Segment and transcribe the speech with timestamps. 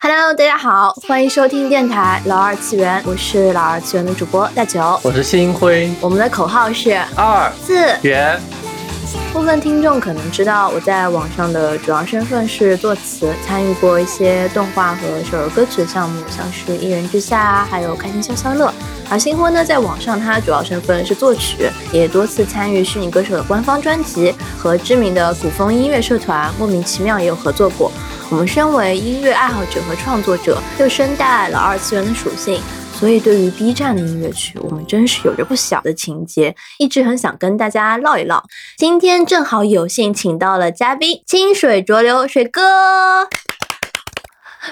[0.00, 8.38] Hello，大家好，欢迎收听电台老二次元，我是老二次元的主播大九，我是星辉，我们的口号是二次元。
[9.32, 18.68] 部分听众可能知道，我在网上的主要身份是作词，参与过一些动画和首儿歌曲的项目，像是《一人之下》啊，还有《开心消消乐》。
[19.10, 27.90] 而新婚呢，在网上他主要身份是作曲，也多次参与虚拟歌手的官方专辑，和知名的古风音乐社团莫名其妙也有合作过。
[28.30, 32.60] 我们身为音乐爱好者和创作者，又深带了二次元的属性。
[32.92, 38.44] 所以，对于 B 站的音乐曲，我们真是有着不小的情节，一直很想跟大家唠一唠。
[38.76, 43.28] 今天正好有幸请到了嘉宾清水浊流水哥，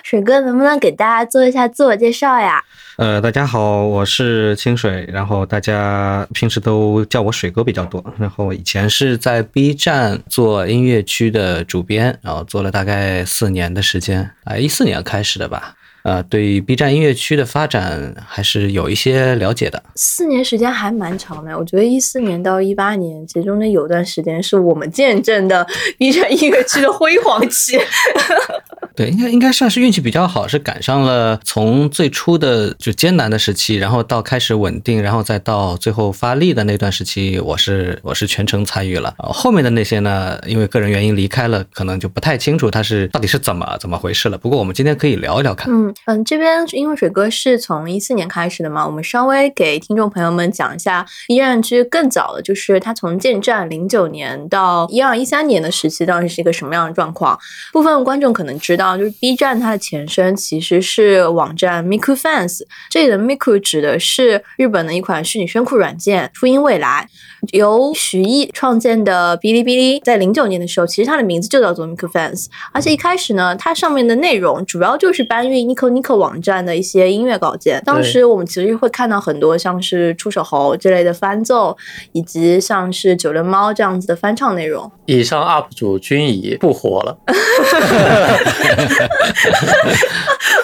[0.02, 2.62] 水哥能不能给大家做一下自我介绍呀？
[2.96, 8.02] 呃，大家好，我是清水，然后大家平时都叫我水哥比较多。
[8.18, 15.74] 然后以前是在 B 站做音乐区的主编，然后做了大概四年的时间，啊，一四年开始的吧。
[16.06, 19.82] 呃，对 B 站音乐区的发展还是有一些了解的。
[19.96, 25.66] 四年时间还蛮长的，我觉得一四年到一八年，其中呢有段时间是我们见证的
[25.98, 27.76] B 站音乐区的辉煌期。
[28.94, 39.12] 对，应该应该算是运气比较好，是赶上了从最初的就艰难的时期，然后到开始稳定，然后再到最后发力的那段时期，我是我是全程参与了。
[39.18, 44.38] 后面的那些呢，因为个人原因离开了，可能就不太清楚他是到底是怎么怎么回事了。
[44.38, 45.68] 不过我们今天可以聊一聊看。
[45.74, 45.92] 嗯。
[46.04, 57.36] 嗯，这边因为水哥是从一四年开始的嘛，我们稍微给听众朋友们讲一下 B 站区更早的，就是它从建站零九年到一二一三年的时期，到底是一个什么样的状况？
[57.72, 67.08] 部分观众可能知道，就是 B 站它的前身其实是网站 Miku Fans，这里的 Miku 指的是日本的一款虚拟声库软件，初音未来。
[67.52, 77.82] 由徐艺创建的哔哩哔哩，在零九年的时候，其实它的名字就叫做 Nico Fans，而且一开始呢，它上面的内容主要就是搬运 Nico Nico 网站的一些音乐稿件。
[77.84, 81.76] 当时我们其实会看到很多像是触手猴之类的翻奏，
[82.12, 84.90] 以及像是九零猫这样子的翻唱内容。
[85.06, 87.16] 以上 UP 主均已不火了。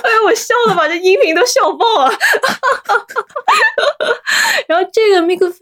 [0.03, 2.13] 哎呀，我笑的把这音频都笑爆了。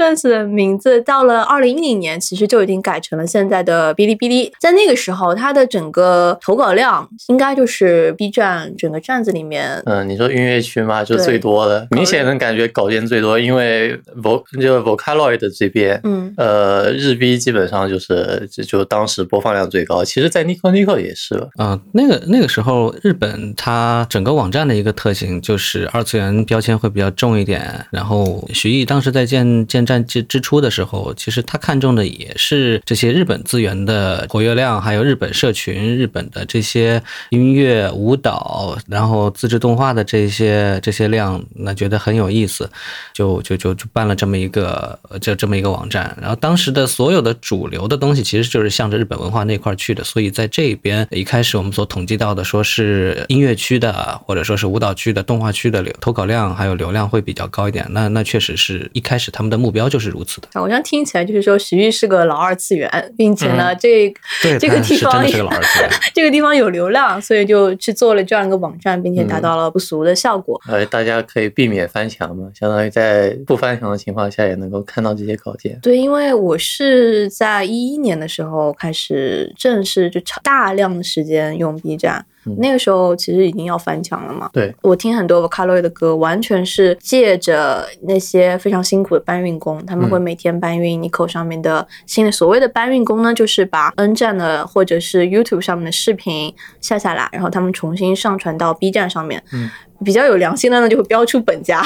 [0.01, 1.01] 然后这个 Nico Fans 的名字。
[1.03, 4.53] 到了二零一零年，其实就已经改成了现在的哔哩哔哩。
[4.61, 20.05] 在那个时候，它的整个投稿量应该就是 B 站整个站子里面，嗯，你说音乐区嘛，就最多的，明显能感觉稿件最多，因为 Voc 就 Vocaloid 这边，嗯，呃，日 B 基本上就是就就当时播放量最高。
[20.05, 27.87] 其实，在 Nico Nico 也是了，啊，那个那个时候日本它整个网站的一个特性就是二次元标签会比较重一点。
[27.91, 31.13] 然后徐艺当时在建建站之之初的时候。
[31.17, 42.69] 其实他看中的也是这些日本资源的活跃量，还有日本社群、日本的这些音乐、舞蹈，然后自制动画的这些这些量，那觉得很有意思，
[43.15, 46.17] 就就就就办了这么一个就这么一个网站。
[46.21, 50.03] 然后当时的所有的主流的东西，其实就是向着日本文化那块去的。
[50.05, 57.87] 所以在这边一开始我们所统计到的，说是音乐区的，或者说是舞蹈区的、动画区的流投稿量还有流量会比较高一点。
[57.91, 60.49] 那那确实是一开始他们的目标就是如此的。
[60.61, 60.81] 我像。
[60.83, 64.13] 听起来就是说徐玉是个老二次元，并且呢，这
[64.59, 65.23] 这个地方
[66.13, 70.61] 这个地方有流量，所以就去做了这样一个网站，并且达到了不俗的效果。
[70.67, 75.79] 呃，大家可以避免翻墙嘛，相当于在不翻墙的情况下也能够看到这些稿件。
[75.81, 82.25] 对，因为我是在一一年的时候开始正式就大量的时间用 B 站。
[82.59, 84.51] 那个时候其实已经要翻墙了嘛？
[84.53, 92.33] 对，我听很多 Vocaloid 的歌，完全是借着那些非常辛苦的搬运工，他们会每天搬运 Nico 上面的新的。
[92.33, 99.43] 所谓的搬运工呢，就是把 N 站的或者是 YouTube 上面的视频下下来，然后他们重新上传到 B 站上面。
[99.53, 99.71] 嗯。
[100.05, 101.81] 比较有良心的呢，就会标出本家；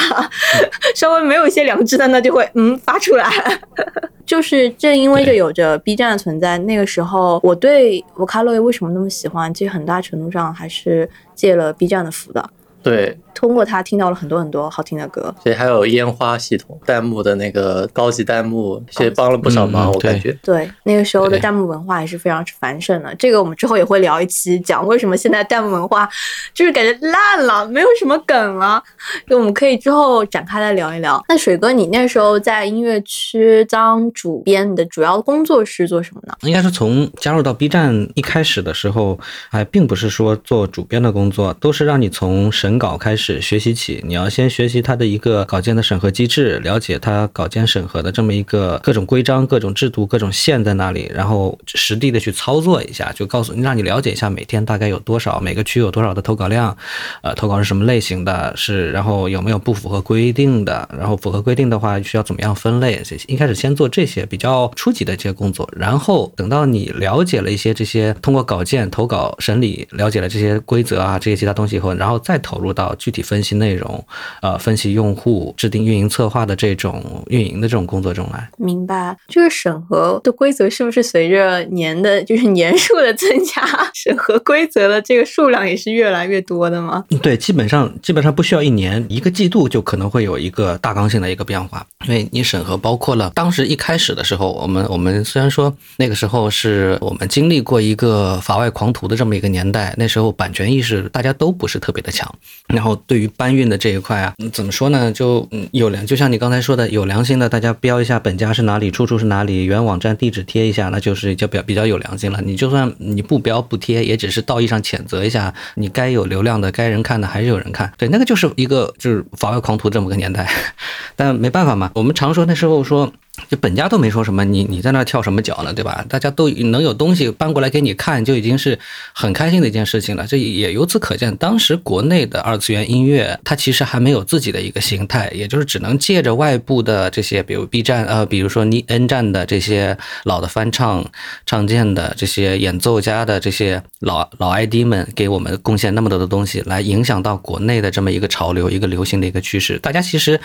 [0.95, 3.29] 稍微没有一些良知的呢，就会嗯发出来。
[4.25, 12.49] 就是正因为这有着 B 站的存在，那个时候我对 Vocaloid 为什么那么喜欢，其实很大程度上还是借了 B 站的福的。
[12.85, 13.19] 对。
[13.35, 19.91] 通过它听到了很多很多好听的歌，所以还有烟花系统弹幕的那个高级弹幕，其实帮了不少忙。
[19.91, 23.13] 我感觉对那个时候的弹幕文化也是非常繁盛的。
[23.17, 26.09] 这个我们之后也会聊一期，讲为什么现在弹幕文化
[26.55, 28.81] 就是感觉烂了，没有什么梗了。
[29.29, 31.21] 就我们可以之后展开来聊一聊。
[31.29, 36.33] 那水哥，你那时候在音乐区当主编，你的主要工作是做什么呢？
[36.43, 39.19] 应该是从加入到 B 站一开始的时候，
[39.51, 56.77] 还并不是说做主编的工作，都是让你从审审稿开始学习起，你要先学习它的一个稿件的审核机制，了解它稿件审核的这么一个各种规章、各种制度、各种线在哪里，然后实地的去操作一下，就告诉你，让你了解一下每天大概有多少，每个区有多少的投稿量，
[57.23, 74.05] 呃，投稿是什么类型的，是然后有没有不符合规定的，然后符合规定的话需要怎么样分类，这些一开始先做这些比较初级的这些工作，然后等到你了解了一些这些通过稿件投稿审理了解了这些规则啊这些其他东西以后，然后再投到具体分析内容，
[74.43, 78.49] 呃，分析用户，制定运营策划的这种运营的这种工作中来。
[78.57, 83.63] 明白，这个审核的规则是不是随着年的，就是年数的增加，
[83.93, 87.05] 审核规则的这个数量也是越来越多的吗？
[87.23, 102.33] 对，基本上基本上不需要一年，一个季度就可能会有一个大纲性的一个变化，因为你审核包括了当时一开始的时候，我们我们虽然说那个时候是我们经历过一个法外狂徒的这么一个年代，那时候版权意识大家都不是特别的强，
[102.69, 105.13] 然后对于搬运的这一块啊，怎么说呢？
[105.13, 112.41] 就有良，就像你刚才说的，有良心的，大家标一下本家是哪里，出处是哪里，原网站地址贴一下，那就是就比较比较有良心了。
[112.43, 117.93] 你就算你不标不贴，也只是道义上谴责一下，你该有流量的，该人看的还是有人看。
[117.99, 120.51] 对，那个就是一个就是法外狂徒这么个年代，
[121.15, 123.13] 但没办法嘛，我们常说那时候说。
[123.49, 126.05] 就本家都没说什么，你你在那跳什么脚呢，对吧？
[126.09, 128.79] 大家都能有东西搬过来给你看，就已经是
[129.13, 130.25] 很开心的一件事情了。
[130.25, 141.05] 这也由此可见，当时国内的二次元音乐，它其实还没有自己的一个形态，也就是只能借着外部的这些，比如 B 站，呃，比如说 N 站的这些老的翻唱
[141.45, 149.77] 唱见的这些演奏家的这些老老 ID 们，给我们贡献那么多的东西，来影响到国内的这么一个潮流、一个流行的一个趋势。
[149.81, 150.41] 大家其实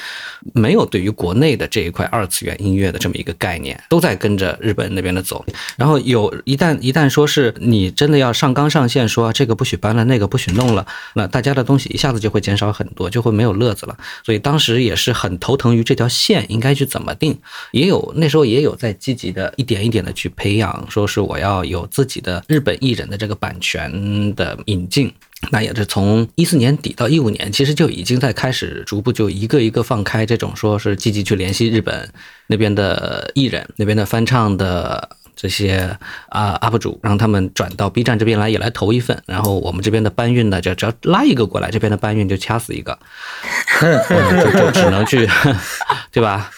[0.54, 2.79] 没有对于国内的这一块二次元音乐。
[2.80, 5.46] 乐的这么一个概念，都在跟着日本那边的走。
[5.78, 13.98] 然后有一旦一旦说是你真的要上纲上线，说这个不许搬了，那个不许弄了，那大家的东西一下子就会减少很多，就会没有乐子了。
[14.24, 17.38] 所以当时也是很头疼于这条线应该去怎么定。
[17.72, 25.12] 也有那时候也有在积极的一点一点的去培养，说是我要有自己的日本艺人的这个版权的引进。
[25.52, 32.12] 那也是从一四年底到一五年，其实就已经在开始逐步就一个一个放开这种，说是积极去联系日本
[32.48, 35.98] 那边的艺人、那边的翻唱的这些
[36.28, 39.24] 啊 UP 主，让他们转到 B 站这边来，也来投一份。
[39.26, 43.00] 然后我们这边的搬运呢，就只要拉一个过来，这边的搬运就掐死一个，
[43.80, 45.26] 就就只能去，
[46.12, 46.52] 对吧？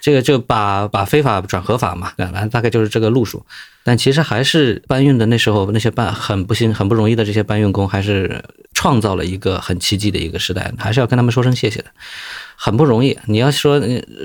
[0.00, 3.44] 这个就把把非法转合法嘛，反正大概就是这个路数。
[3.84, 8.44] 但其实还是搬运的那时候那些搬很不幸很不容易的这些搬运工，还是
[8.74, 11.86] 创造了一个很奇迹的一个时代，还是要跟他们说声谢谢的，
[12.64, 13.18] 很不容易。
[13.26, 13.82] 你要说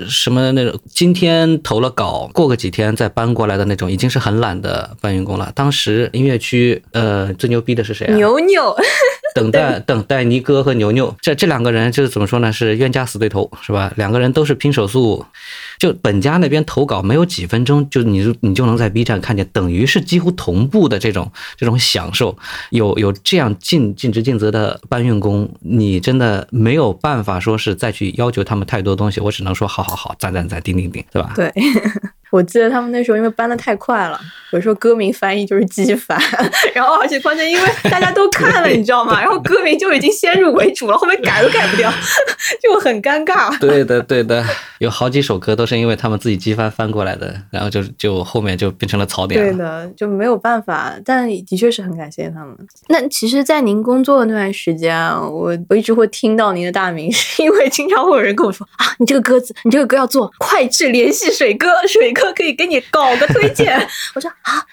[0.08, 5.50] 什么那种今天投了稿，过个几天再搬过来的那种，已经是很懒的搬运工了。
[5.56, 8.14] 当时音乐区呃最牛逼的是谁啊？
[8.14, 8.76] 牛牛。
[9.34, 12.52] 等待等待尼哥和牛牛，这这两个人就是怎么说呢？
[12.52, 13.92] 是冤家死对头，是吧？
[13.96, 15.24] 两个人都是拼手速，
[15.78, 22.36] 就本家那边投稿没有几分钟，就你你就能在 B 站看见，等于是几乎同步的这种这种享受。
[22.70, 29.20] 有有这样尽尽职尽责的搬运工，你真的没有办法说是再去要要求他们太多东西。
[29.20, 31.32] 我只能说好好好，赞赞赞，顶顶顶，对吧？
[31.34, 31.50] 对。
[32.30, 34.20] 我记得他们那时候因为搬的太快了，
[34.52, 36.18] 有时候歌名翻译就是机翻，
[36.74, 39.18] 然后而且关键因为大家都看了，你知道吗？
[39.20, 41.90] 然后歌名就已经先入为主了，后面改都改不掉，
[42.62, 43.58] 就很尴尬。
[43.58, 44.44] 对的，对的，
[44.78, 49.40] 有好几首歌都是因为他们自己机翻翻过来的，然后就就后面就变成了槽点。
[49.40, 52.54] 对的，就没有办法，但的确是很感谢他们。
[52.88, 62.12] 那其实，在您工作的那段时间，我我一直会听到您的大名，是因为经常会有人跟我说啊，你这个歌词，你这个歌要做快去联系水哥，水。
[62.18, 63.78] 可可以给你搞个推荐，
[64.14, 64.64] 我说啊，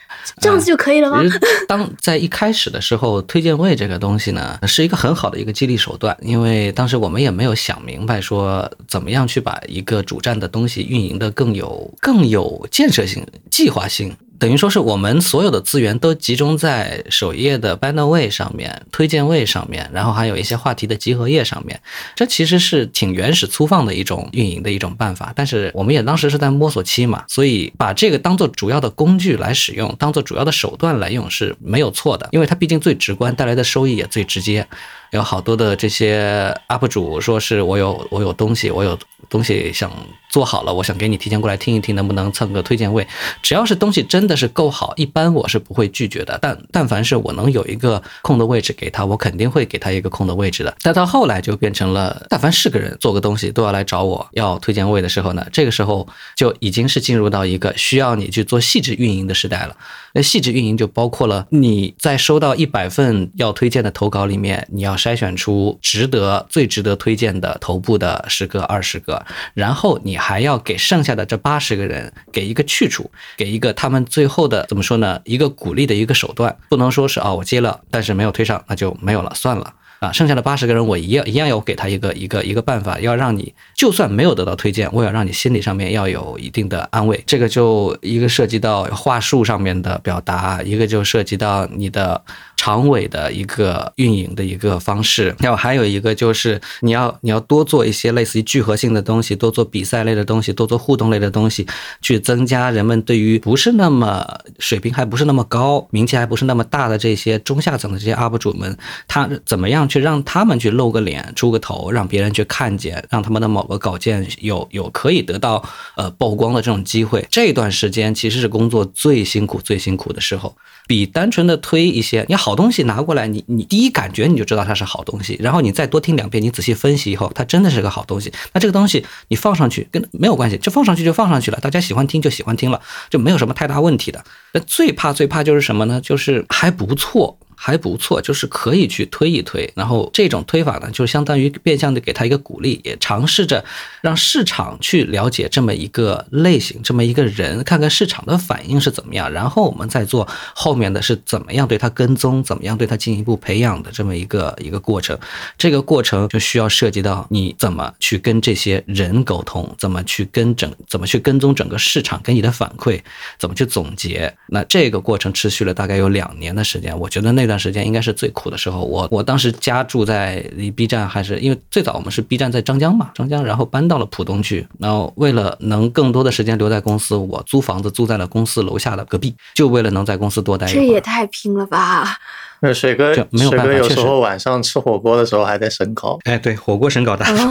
[0.42, 1.22] 这样子就可以了吗？
[1.68, 14.16] 当在一开始的时候，推荐位这个东西呢，是一个很好的一个激励手段，因为当时我们也没有想明白说怎么样去把一个主站的东西运营的更有更有建设性、计划性。
[14.38, 21.80] 等于说是我们所有的资源都集中在首页的 banner 位上面、推荐位上面，然后还有一些话题的集合页上面。
[22.16, 25.32] 这其实是挺原始粗放的一种运营的一种办法。
[25.36, 34.68] 但是我们也当时是在摸索期嘛，所以把这个当做主要的工具来使用，当做主要的手段来用是没有错的，因为它毕竟最直观，带来的收益也最直接。
[35.16, 38.98] 有好多的这些 UP 主说是我有我有东西，我有
[39.30, 39.92] 东西想
[40.30, 43.08] 做好了，我想给你提前过来听一听，能不能蹭个推荐位？
[43.42, 46.38] 只要是东西真的是够好，一般我是不会拒绝的。
[46.42, 50.76] 但但凡是我能有一个空的位置给他，我肯定会给他一个空的位置的。
[50.82, 59.76] 但到后来就变成了，但凡是个人做个东西都要来找我要推荐位的时候呢，这个时候就已经是进入到一个需要你去做细致运营的时代了。
[60.16, 64.96] 那细致运营就包括了你在收到一百份要推荐的投稿里面，你要。
[64.96, 75.20] 筛选出值得、最值得推荐的头部的十个、二十个，然后你还要给剩下的这八十个人给一个去处，给一个他们最后的怎么说呢？
[75.26, 79.74] 一个鼓励的一个手段，不能说是啊，我接了，但是没有推上，那就没有了，算了。
[80.12, 87.24] 剩下的八十个人，我一样一样要给他一个一个一个办法，要让你就算没有得到推荐，我也要让你心理上面要有一定的安慰。
[87.26, 92.22] 这个就一个涉及到话术上面的表达，一个就涉及到你的。
[92.66, 101.68] 长尾的一个运营的一个方式，然后还有一个就是你要你要多做一些类似于聚合性的东西，多做比赛类的东西，多做互动类的东西，
[102.02, 104.26] 去增加人们对于不是那么
[104.58, 108.76] 水平还不是那么高、名气还不是那么大的这些中下层的这些 UP 主们，
[109.08, 115.64] 他怎么样去让他们去露个脸、出个头，让别人去看见，让他们的某个稿件有有可以得到
[115.96, 117.24] 呃 曝光的这种机会。
[117.30, 120.56] 这段时间其实是工作最辛苦、最辛苦的时候。
[120.88, 128.32] 比单纯的推一些你好东西拿过来，你你第一感觉你就知道它是好东西，然后你再多听两遍，你仔细分析以后，它真的是个好东西。
[128.54, 134.24] 那这个东西你放上去跟没有关系，就放上去就放上去了，大家喜欢听就喜欢听了，就没有什么太大问题的。
[134.54, 136.00] 那最怕最怕就是什么呢？
[136.02, 137.38] 就是还不错。
[137.56, 143.64] 还不错，就是可以去推一推，然后这种推法呢，就相当于变相的给他一个鼓励，也尝试着
[144.02, 155.18] 让市场去了解这么一个类型，这么一个人，看看市场的反应是怎么样，然后我们再做后面的是怎么样对他跟踪，怎么样对他进一步培养的这么一个一个过程。
[155.58, 163.00] 这个过程就需要涉及到你怎么去跟这些人沟通，怎么去跟整，怎么去跟踪整个市场给你的反馈，
[163.40, 164.36] 怎么去总结。
[164.48, 167.45] 那这个过程持续了大概有两年的时间，我觉得那。
[167.46, 168.80] 那段时间应该是最苦的时候。
[168.82, 174.68] 我我当时家住在离 B 站还是因为最早我们是 B 站在张江嘛，张江，然后搬到了浦东去。
[174.80, 180.82] 然后为了能更多的时间留在公司，我租房子租在了公司楼下的隔壁，就为了能在公司多待一会儿。
[180.82, 182.18] 这也太拼了吧！
[182.62, 186.18] 那水哥，水哥有时候晚上吃火锅的时候还在审稿。
[186.24, 187.46] 哎，对，火锅审稿大师。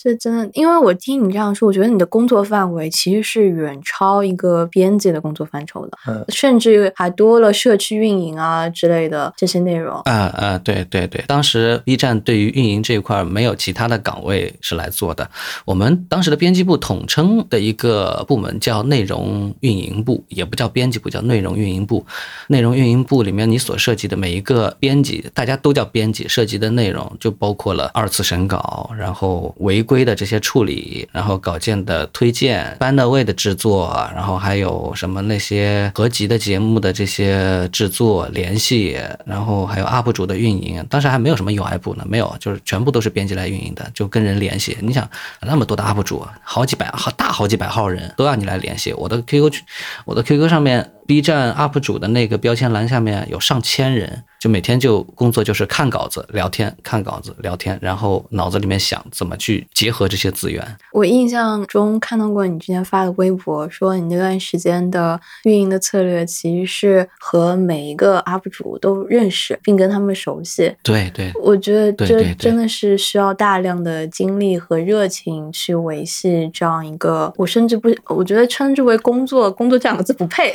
[0.00, 9.98] 这真的，因为我听你这样说，我觉得你的工作范围其实是远超一个编辑的工作范畴的，嗯，甚至还多了社区运营啊之类的这些内容。
[10.04, 15.28] 啊啊，对对对，当时 B 站对于运营这一块没有其他的岗位是来做的，
[15.64, 22.06] 我们当时的编辑部统称的一个部门叫内容运营部，也不叫编辑部，叫内容运营部。
[22.46, 29.84] 内容运营部里面你所涉及的每一个编辑，大家都叫编辑，涉及的内容就包括了二次审稿，然后维。
[29.88, 40.84] 规的这些处理，然后稿件的推荐、班的位的制作，然后还有什么那些合集的节目的这些制作、联系，然后还有 UP 主的运营。
[40.90, 44.76] 当时还没有什么 UI 部呢，没有，就是全部都是编辑来运营的，就跟人联系。
[44.82, 45.08] 你想
[45.40, 48.92] 那么多的 UP 主，好几百好大好几百号人都要你来联系。
[48.92, 49.64] 我的 QQ 群，
[50.04, 50.92] 我的 QQ 上面。
[51.08, 60.62] B 站 UP 主的那个标签栏下面有上千人，就每天就工作就是看稿子、聊天，看稿子、聊天，然后脑子里面想怎么去结合这些资源。
[60.92, 70.70] 我印象中看到过你之前发的微博，说你那段时间的运营的策略其实是和每一个 UP 主都认识，并跟他们熟悉。
[70.82, 80.52] 对对，我觉得这真的是需要大量的精力和热情去维系这样一个，我甚至不，我觉得称之为工作，工作这两个字不配。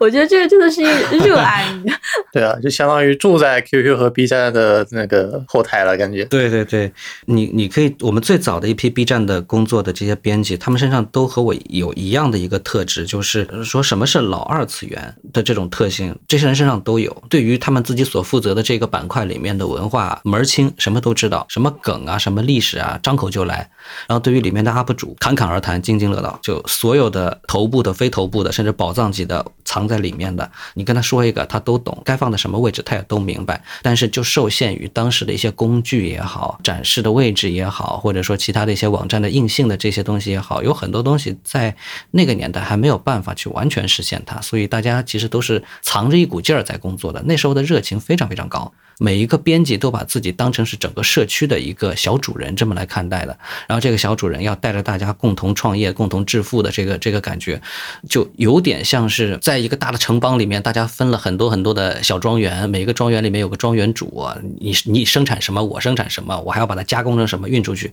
[0.00, 0.82] 我觉得这个真的是
[1.18, 1.66] 热爱。
[2.32, 6.24] 对啊，就相当于住在 QQ 和 B 站的那个后台了，感觉。
[6.24, 6.92] 对对对，
[7.26, 17.22] 你你可以，我们最早的一批 B 站的工作的这些编辑，他们身上都和我有一样的一个特质，就是说什么是老二次元的这种特性，这些人身上都有。
[17.28, 23.70] 对于他们自己所负责的这个板块里面的文化门儿清，什么都知道，什么梗啊，什么历史啊，张口就来。
[24.08, 29.44] 然后对于里面的 UP 主，侃侃而谈，津津乐道，就所有的头部的、非头部的，甚至宝藏级的。
[29.64, 33.62] 藏在里面的，你跟他说一个，他都懂，该放在什么位置，他也都明白。
[33.82, 41.76] 但是就受限于当时的一些工具也好，展示的位置也好，或者说其他的一些网站的硬性的这些东西也好，有很多东西在
[42.10, 47.22] 那个年代还没有办法去完全实现它，所以大家其实都是藏着一股劲儿在工作的。
[47.24, 48.72] 那时候的热情非常非常高。
[48.98, 57.60] 每一个编辑都把自己当成是整个社区的一个小主人这么来看待的，然后这个小主人要带着大家共同创业、共同致富的这个这个感觉，
[58.08, 64.24] 就有点像是在一个大的城邦里面，大家分了很多很多的小庄园，每个庄园里面有个庄园主，
[64.60, 67.92] 你你生产什么，我生产什么，我还要把它加工成什么运出去，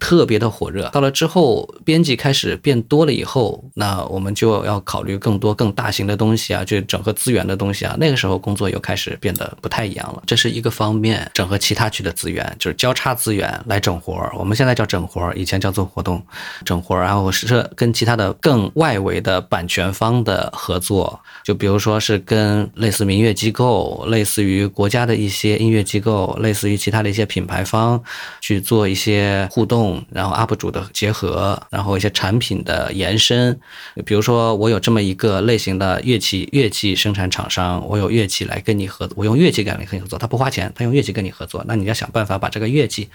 [0.00, 0.88] 特别的火热。
[0.88, 10.22] 到了之后，编辑开始变多了以后，那我们就要考虑更多更大型的东西啊，就整合资源的东西啊，那个时候工作又开始变得不太一样了。
[10.26, 10.47] 这是。
[10.48, 14.32] 一个方面，整合其他区的资源，就是交叉资源来整活儿。
[14.36, 16.22] 我们现在叫整活儿，以前叫做活动
[16.64, 16.98] 整活儿。
[17.02, 28.02] 然后是跟其他的更外围的版权方的合作，就比如说是跟类似民乐机构、类似于国家的一些音乐机构、类似于其他的一些品牌方
[28.40, 33.58] 去做一些互动，然后 UP 主的结合，然后一些产品的延伸。
[34.04, 43.10] 比如说我有这么一个类型的乐器乐器生产厂商，我有乐器来跟你合作，我用乐器跟你合作，不花钱，他用乐器跟你合作，那你要想办法把这个乐器。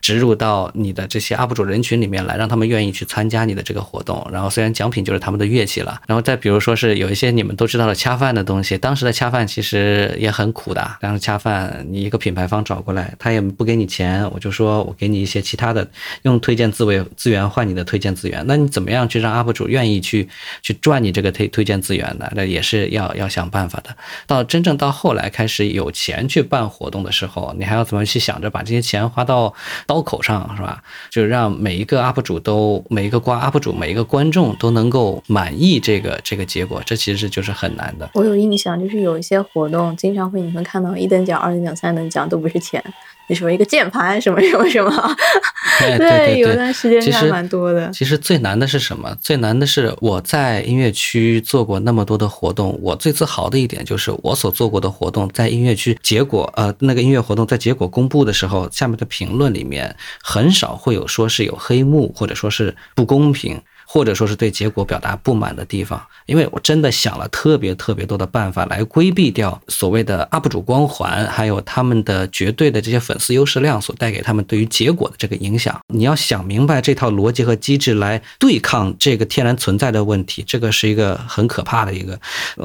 [0.00, 4.26] 植入到你的这些 UP 主人群里面来，让他们愿意去参加你的这个活动。
[4.32, 10.96] 然后虽然奖品就是他们的乐器了，然后再比如说是有一些你们都知道的恰饭的东西，当时的恰饭其实也很苦的。
[11.00, 15.86] 当时恰饭你一个品牌方找过来，他也不给你钱，我就说我给你一些其他的，
[16.22, 18.44] 用推荐资源资源换你的推荐资源。
[18.46, 20.28] 那你怎么样去让 UP 主愿意去
[20.62, 22.30] 去赚你这个推推荐资源呢？
[22.34, 23.96] 那也是要要想办法的。
[24.26, 29.52] 到真正到后来开始有钱去办活动的时候，你还要怎么去想着把这些钱花到。
[29.88, 30.82] 刀口上是吧？
[31.08, 38.10] 就让每一个 UP 主都，每一个瓜 UP 主，每一个观众都能够满意这个这个结果，这其实就是很难的。
[38.12, 42.84] 我有印象，就是有一些活动，经常会你们看到一等奖、二等奖、三等奖都不是钱。
[43.28, 45.16] 你说一个键盘什么什么什么？
[45.98, 47.90] 对，有段时间还蛮多的。
[47.90, 49.14] 其实最难的是什么？
[49.20, 63.60] 最难的是我在音乐区做过那么多的活动，我最自豪的一点就是我所做过的活动在音乐区结果，呃，那个音乐活动在结果公布的时候，下面的评论里面很少会有说是有黑幕或者说是不公平。
[63.90, 75.80] 或者说是对结果表达不满的地方，因为我真的想了特别特别多的办法来规避掉所谓的 UP 主光环，还有他们的绝对的这些粉丝优势量所带给他们对于结果的这个影响。
[75.94, 82.20] 你要想明白这套逻辑和机制来对抗这个天然存在的问题，这个是一个很可怕的一个，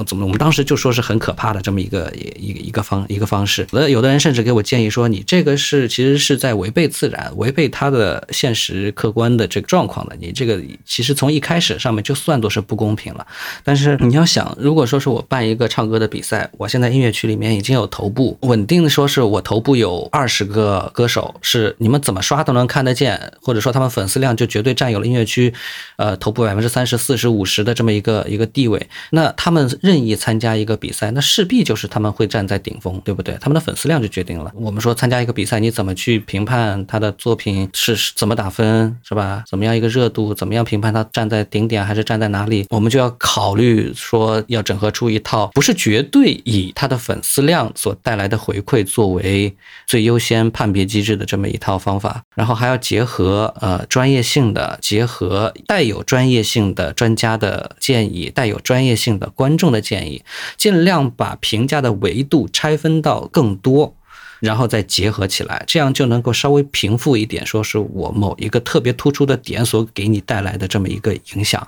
[0.06, 3.66] 怎么我们当时就说是很可怕的这么一个一一个方一个方式。
[3.72, 10.18] 呃，有的人甚至给我建议说，你这个是其实是在违背自然，违背它的现实客观的这个状况的。
[10.20, 11.13] 你这个其实。
[11.14, 13.26] 从一开始上面就算作是不公平了，
[13.64, 25.54] 但是你要想，如果说是我办一个唱歌的比赛，我现在音乐区里面已经有头部，稳定的说是我头部有二十个歌手，是你们怎么刷都能看得见，或者说他们粉丝量就绝对占有了音乐区，
[25.98, 33.38] 呃，头部百分之三十四十五十的这么一个一个地位，那他们任意参加一个比赛，那势必就是他们会站在顶峰，对不对？
[33.40, 34.52] 他们的粉丝量就决定了。
[34.56, 39.44] 我们说参加一个比赛，你怎么去评判他的作品是怎么打分，是吧？
[39.48, 41.03] 怎么样一个热度，怎么样评判他？
[41.12, 60.24] 站在顶点还是站在哪里，我们就要考虑说要整合出一套不是绝对以他的粉丝量所带来的回馈作为最优先判别机制的这么一套方法，然后还要结合呃专业性的，结合带有专业性的专家的建议，带有专业性的观众的建议，
[60.58, 63.96] 尽量把评价的维度拆分到更多。
[64.44, 71.66] 然后再结合起来，这样就能够稍微平复一点，说是我某一个特别突出的点所给你带来的这么一个影响。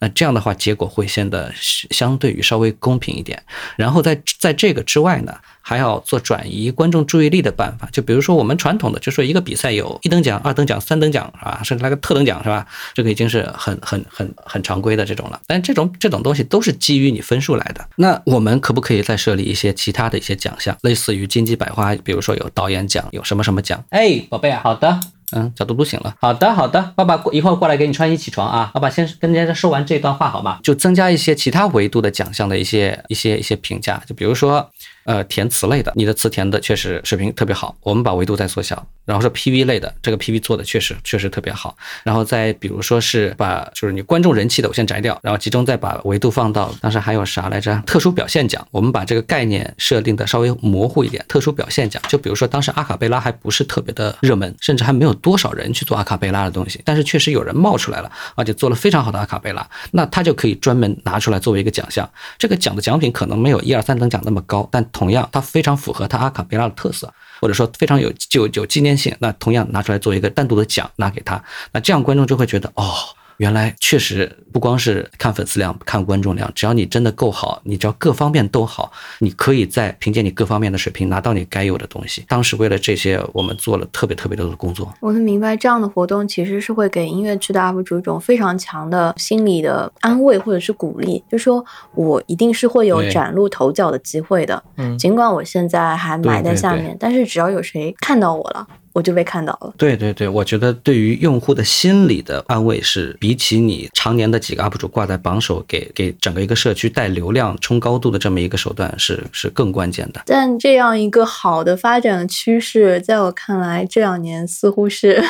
[0.00, 3.42] 那这样的话，结果会显得相对于稍微公平一点。
[3.76, 7.88] 然后在在这个之外呢，还要做转移观众注意力的办法。
[7.92, 12.66] 就比如说我们传统的，就说一个比赛有一等奖、二等奖、三等奖啊，甚至来个特等奖是吧？
[12.94, 15.40] 这个已经是很很很很常规的这种了。
[15.46, 17.86] 但这种这种东西都是基于你分数来的。
[17.96, 23.84] 那我们可不可以再设立一些其他的一些奖项，类似于金鸡百花，比如说有导演奖，有什么什么奖？
[23.90, 25.17] 哎，宝贝，好的。
[25.36, 26.14] 嗯，小嘟嘟醒了。
[26.20, 28.70] 好的，好的，爸爸过一会儿过来给你穿衣起床啊。
[28.74, 30.58] 爸爸先跟大家说完这段话好吗？
[30.62, 34.70] 就增加一些其他维度的奖项的一些一些一些评价，就比如说。
[35.08, 38.86] 呃，填词类的，你的词填的确实水平特别好，我们把维度再缩小。
[39.06, 41.74] 然后说 PV 类的，这个 PV 做的确实确实特别好。
[42.04, 47.82] 然后再比如说是把就是你观众人气的我先摘掉，然后集中再把维度放到当时还有啥来着？
[47.86, 51.24] 特殊表现奖，我们把这个概念设定的稍微模糊一点。
[51.26, 62.06] 特殊表现奖，就比如说当时阿卡贝拉还不是特别的热门，甚至还没有多少人去做阿卡贝拉的东西，但是确实有人冒出来了，而且做了非常好的阿卡贝拉，那他就可以专门拿出来作为一个奖项。
[62.36, 65.78] 这个奖的奖品可能没有一二三等奖那么高，但同样它非常。
[65.78, 72.92] 符合它阿卡贝拉的特色，或者说非常有就有纪念性，那同样拿出来做一个单独的奖拿给他，那这样观众就会觉得哦。
[73.38, 82.24] 原来确实不光是看粉丝量、看观众量，只要你真的够好，你只要各方面都好，你可以在凭借你各方面的水平拿到你该有的东西。
[82.28, 84.92] 当时为了这些，我们做了特别特别多的工作。
[85.00, 94.60] 我能明白，这样的活动其实是会给音乐区的 UP 主一种非常强的心理的安慰或者是鼓励，就说我一定是会有崭露头角的机会的。
[94.76, 98.66] 嗯，尽管我现在还埋在下面，但是只要有谁看到我了。
[98.92, 99.72] 我就被看到了。
[99.76, 110.22] 对对对，我觉得对于用户的心理的安慰是比起你常年的几个 UP 主挂在榜首，给给整个一个社区带流量、冲高度的这么一个手段是是更关键的。
[110.26, 115.22] 但这样一个好的发展趋势，在我看来，这两年似乎是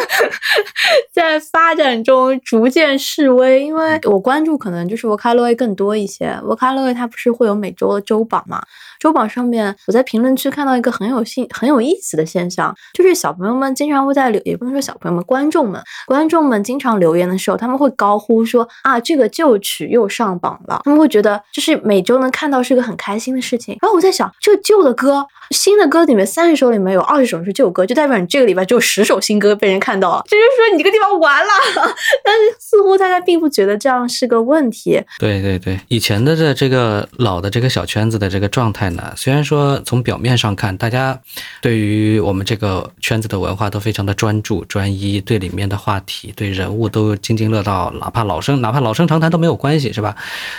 [1.12, 3.62] 在发展中逐渐式微。
[3.64, 8.62] 因为我关注可能就是 Vocaloid 更多一些，Vocaloid 它不是会有每周的周榜嘛？
[9.00, 23.74] 周榜上面，我在评论区看到一个很有兴、很有意思的现象，就是小朋友们经常会在留，也不能说小朋友们，观众们，观众们经常留言的时候，他们会高呼说啊，这个旧曲又上榜了，他们会觉得就是每周能看到是个很开心的事情。
[23.80, 31.50] 然后我在想，这旧的歌，新的歌里面三十首里面有二十首是旧歌，就代表你这个礼拜只有十首新歌被人看到了，这就是说你这个地方完了。
[32.22, 35.02] 但是似乎大家并不觉得这样是个问题。
[35.18, 38.89] 对对对，以前的这这个老的这个小圈子的这个状态。
[39.16, 41.20] 虽然说从表面上看，大家
[41.60, 50.16] 对于我们这个圈子的文化都非常的专注、专一，对里面的话题、对人物都津津乐道，哪怕老生哪怕老生常谈都没有关系，是吧？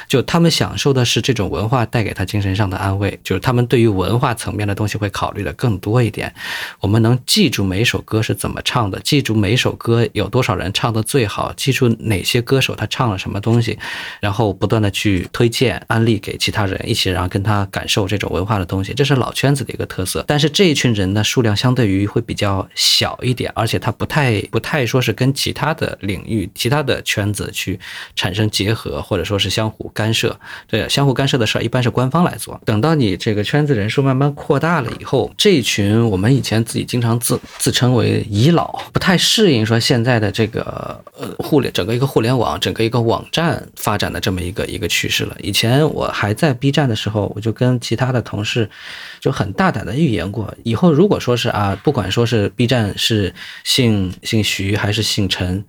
[0.07, 6.33] 就他们享受的是这种文化带给他精神上的安慰，就是他们对于文化层面的东西会考虑的更多一点。
[6.79, 13.77] 我们能记住每首歌是怎么唱的，记住每首歌有多少人唱的最好，记住哪些歌手他唱了什么东西，
[14.21, 18.20] 然后不断的去推荐、安利给其他人一起，然后跟他感受这。
[18.21, 20.23] 种文化的东西，这是老圈子的一个特色。
[20.27, 27.79] 但是这一群人呢，数量相对于会比较小一点，而且他不太不太说是跟其他的领域、其他的圈子去
[28.15, 30.39] 产生结合，或者说是相互干涉。
[30.67, 32.59] 对，相互干涉的事儿一般是官方来做。
[32.65, 45.35] 等到你这个圈子人数慢慢扩大了以后，这一群我们以前自己经常自自称为遗老，不太适应说现在的这个呃互联整个一个互联网整个一个网站发展的这么一个一个趋势了。
[45.39, 48.69] 以前我还在 B 站的时候，我就跟其他他的同事
[49.21, 55.63] 就很大胆的预言过，以后如果说是啊，不管说是 B 站是姓姓徐还是姓陈，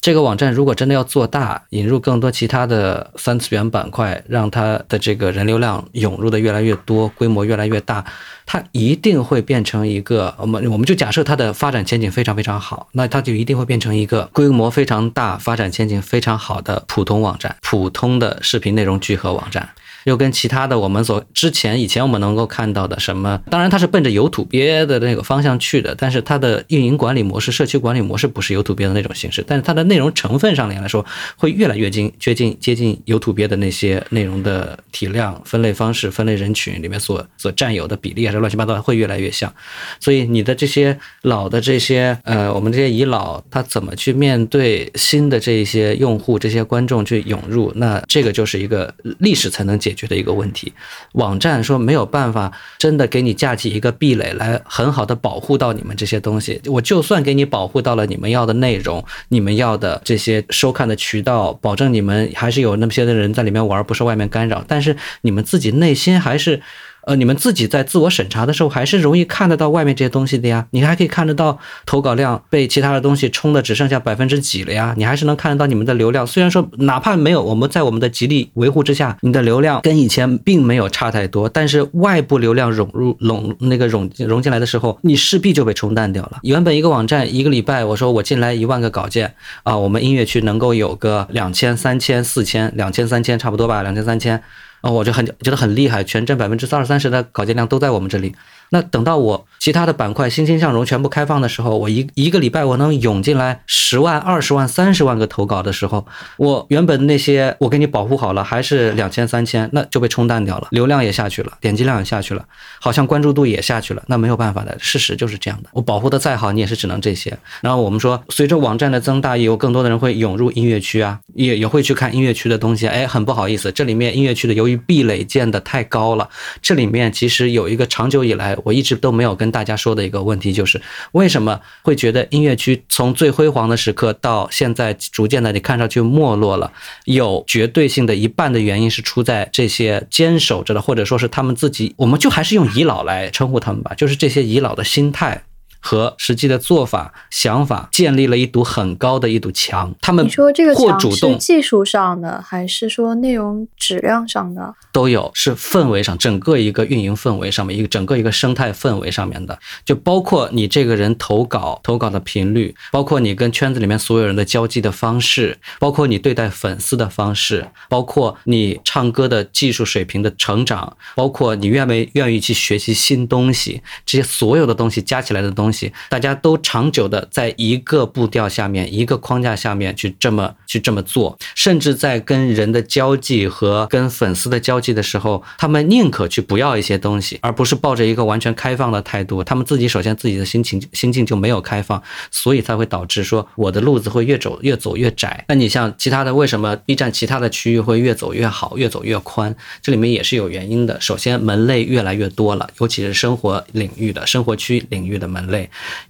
[0.00, 8.04] 这个网站如果真的要做大，引入更多其他的三次元板块，让它的这个人流量涌入的越来越多，规模越来越大，
[8.46, 19.68] 它一定会变成一个我们我们就假设它的发展前景非常非常好，那它就一定会变成一个规模非常大、发展前景非常好的普通网站，普通的视频内容聚合网站。
[20.04, 31.04] 又跟其他的我们所之前以前我们能够看到的什么，当然它是奔着有土鳖的那个方向去的，但是它的运营管理模式、社区管理模式不是有土鳖的那种形式，但是它的内容成分上面来说，
[31.36, 39.52] 会越来越近接近接近有土鳖的那些内容的体量、分类方式、分类人群里面所所占有的比例，还是乱七八糟，会越来越像。
[40.00, 47.70] 所以你的这些老的这些呃，我们这些遗老，他怎么去面对新的这些用户、这些观众去涌入？
[47.76, 49.89] 那这个就是一个历史才能解。
[49.90, 50.72] 解决的一个问题，
[51.12, 56.60] 网站说没有办法真的给你架起一个壁垒来很好的保护到你们这些东西。
[56.66, 64.64] 我就算给你保护到了你们要的内容，你们要的这些收看的渠道，保证你们还是有那么些的人在里面玩，不受外面干扰。
[64.68, 66.62] 但是你们自己内心还是。
[67.06, 70.66] 呃，你们自己在自我审查的时候，还是容易看得到外面这些东西的呀。
[70.70, 74.94] 你还可以看得到投稿量被其他的东西冲的只剩下百分之几了呀。
[74.96, 81.48] 你还是能看得到你们的流量，虽然说哪怕没有我们在我们的极力维护之下，你的流量跟以前并没有差太多。
[81.48, 86.38] 但是外部流量涌入拢那个融融进来的时候，你势必就被冲淡掉了。
[86.42, 94.42] 原本一个网站一个礼拜，我说我进来一万个稿件啊，我们音乐区能够有个两千、三千、四千、两千、三千，差不多吧，两千、三千。
[94.82, 98.34] 哦，我就很觉得很厉害，全镇百分之三二三十的稿件量都在我们这里。
[98.70, 106.06] 那等到我其他的板块欣欣向荣全部开放的时候，我一一个礼拜我能涌进来十万、二十万、三十万个投稿的时候，
[106.36, 112.44] 我原本那些我给你保护好了，还是两千、三千，那就被冲淡掉了，流量也下去了，点击量也下去了，
[112.80, 114.02] 好像关注度也下去了。
[114.06, 115.68] 那没有办法的，事实就是这样的。
[115.72, 117.36] 我保护的再好，你也是只能这些。
[117.60, 122.86] 然后我们说，随着网站的增大，也有更多的人会涌入音乐区啊，也也会去看音乐区的东西。
[122.86, 126.28] 哎，很不好意思，这里面音乐区的由于壁垒建的太高了，
[126.62, 128.56] 这里面其实有一个长久以来。
[128.64, 130.80] 我一直都没有跟大家说的一个问题，就是
[131.12, 136.72] 为什么会觉得音乐区从最辉煌的时刻到现在逐渐的你看上去没落了，
[137.04, 145.42] 有绝对性的一半的原因是出在这些坚守着的，或者说是他们自己，我们就还是用遗老来称呼他们吧，就是这些遗老的心态。
[145.80, 149.94] 和实际的做法、想法建立了一堵很高的一堵墙。
[150.00, 154.74] 他们你说这个墙是技术上的，还是说内容质量上的？
[154.92, 175.69] 都有，是氛围上，整个一个运营氛围上面，一个整个一个生态氛围上面的，就包括你这个人投稿、投稿的频率，包括你跟圈子里面所有人的交际的方式，包括你对待粉丝的方式，包括你唱歌的技术水平的成长，包括你愿没愿意去学习新东西，这些所有的东西加起来的东西。
[175.70, 189.44] 东西，大家都长久的在一个步调下面、一个框架下面去这么去这么做，甚至在跟人的交际和跟粉丝的交际的时候，他们宁可去不要一些东西，而不是抱着一个完全开放的态度。
[189.44, 192.02] 他们自己首先自己的心情心境就没有开放，
[192.32, 195.44] 所以才会导致说我的路子会越走越走越窄。
[195.46, 199.54] 那你像其他的，为什么 B 站其他的区域会越走越好、越走越宽？
[199.80, 201.00] 这里面也是有原因的。
[201.00, 205.59] 首先门类越来越多了，尤其是生活领域的生活区领域的门类，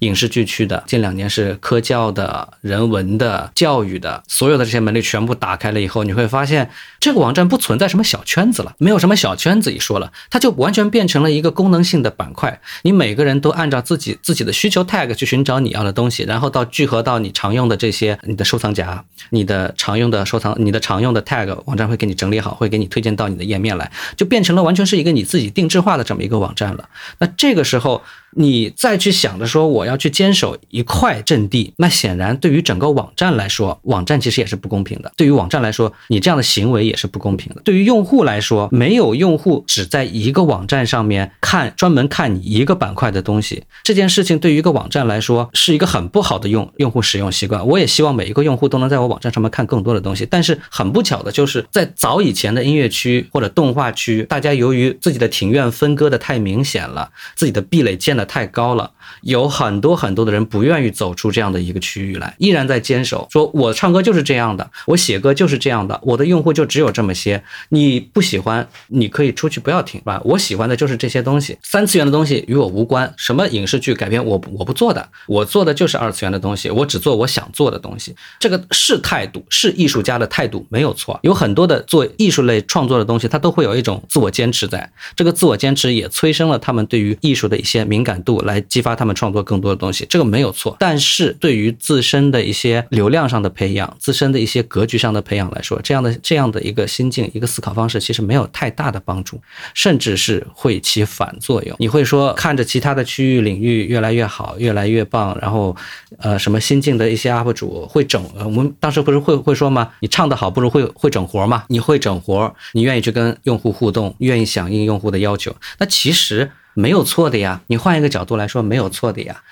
[0.01, 12.61] 影视剧区的，近两年是科教的、人文的、教育的，所有的这些门类全部打开了以后，你会发现这个网站不存在什么小圈子了，没有什么小圈子一说了，它就完全变成了一个功能性的板块。
[12.83, 26.89] 你每个人都按照自己自己的需求 tag 去寻找你要的东西，然后到聚合到你常用的这些你的收藏夹、你的常用的收藏、你的常用的 tag，网站会给你整理好，会给你推荐到你的页面来，就变成了完全是一个你自己定制化的这么一个网站了。
[27.19, 28.03] 那这个时候。
[28.37, 35.13] 你再去想着说我要去坚守一块阵地，那显然对于整个网站来说，网站其实也是不公平的。
[35.17, 37.61] 对于网站来说，你这样的行为也是不公平的。
[37.63, 47.67] 对于用户来说，没有用户只在一个网站上面看专门看你一个板块的东西，这件事情对于一个网站来说是一个很不好的用用户使用习惯。
[47.67, 58.91] 我也希望每一个用户都能在我网站上面看更多的东西，但是很不巧的就是在早以前的音乐区或者动画区，大家由于自己的庭院分割的太明显了，自己的壁垒建太高了，
[59.23, 67.43] 有很多很多的人不愿意走出这样的一个区域来，依然在坚守，说我唱歌就是这样的，我写歌就是这样的，我的用户就只有这么些。
[67.71, 70.21] 你不喜欢，你可以出去不要听，吧？
[70.25, 73.13] 我喜欢的就是这些东西，三次元的东西与我无关。
[73.17, 78.15] 什么影视剧改编，我我不做的，我做的就是二次元的东西，我只做我想做的东西。
[78.39, 81.19] 这个是态度，是艺术家的态度，没有错。
[81.23, 88.10] 有很多的做艺术类创作的东西，它都会有一种自我坚持，在这个自我坚持也催生了他们对于艺术的一些敏感。
[88.11, 90.77] 感度来激发他们创作更多的东西，这个没有错。
[90.81, 99.41] 但是对于自身的一些流量上的培养、自身的一些格局上的培养来说，这样的这样的一个心境、一个思考方式，其实没有太大的帮助，
[99.75, 101.77] 甚至是会起反作用。
[101.79, 105.77] 你会说看着其他的区域领域越来越好、越来越棒，然后
[106.19, 109.93] 呃什么新进的一些 UP 主会整，我们当时不是会会说吗？
[110.01, 111.65] 你唱得好不如会会整活吗？
[111.69, 116.51] 你会整活，你愿意去跟用户互动，愿意响应用户的要求，那其实。
[116.81, 119.43] 没有错的呀，你换一个角度来说，没有错的呀。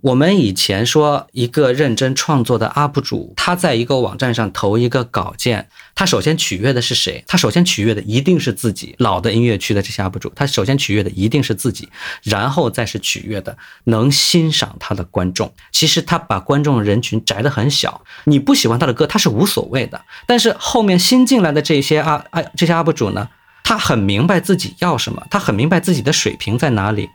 [0.00, 7.22] 我们以前说一个认真创作的 UP 主，他在一个网站上投一个稿件，他首先取悦的是谁？
[7.26, 11.88] 他首先取悦的一定是自己老的音乐区的这些 UP 主，他首先取悦的一定是自己，
[12.22, 15.52] 然后再是取悦的能欣赏他的观众。
[15.72, 20.00] 其实他把观众人群摘得很小，你不喜欢他的歌，他是无所谓的。
[20.26, 23.28] 但是后面新进来的这些啊啊这些 UP 主呢？
[23.68, 27.10] 他很明白自己要什么，他很明白自己的水平在哪里。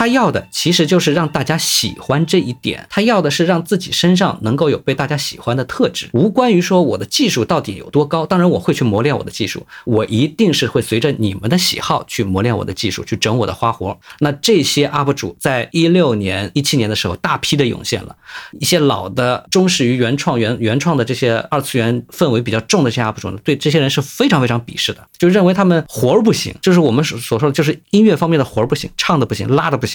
[0.00, 8.24] 他要的其实就是让大家喜欢这一点，他要的是让自己身上能够有被大家喜欢的特质，无关于说我的技术到底有多高。
[8.24, 14.00] 当然我会去磨练我的技术，我一定是会随着你们的喜好去磨练我的技术，去整我的花活。
[14.20, 18.16] 那这些 UP 主在一六年、一七年的时候，大批的涌现了
[18.58, 29.89] 一些老的忠实于原创、原原创的这些二次元氛围比较重的这些 UP 主呢，对这些人是非常非常鄙视的，就认为他们活儿不行，就是我们所所说的，就是音乐方面的活儿不行，唱的不行，拉的不行。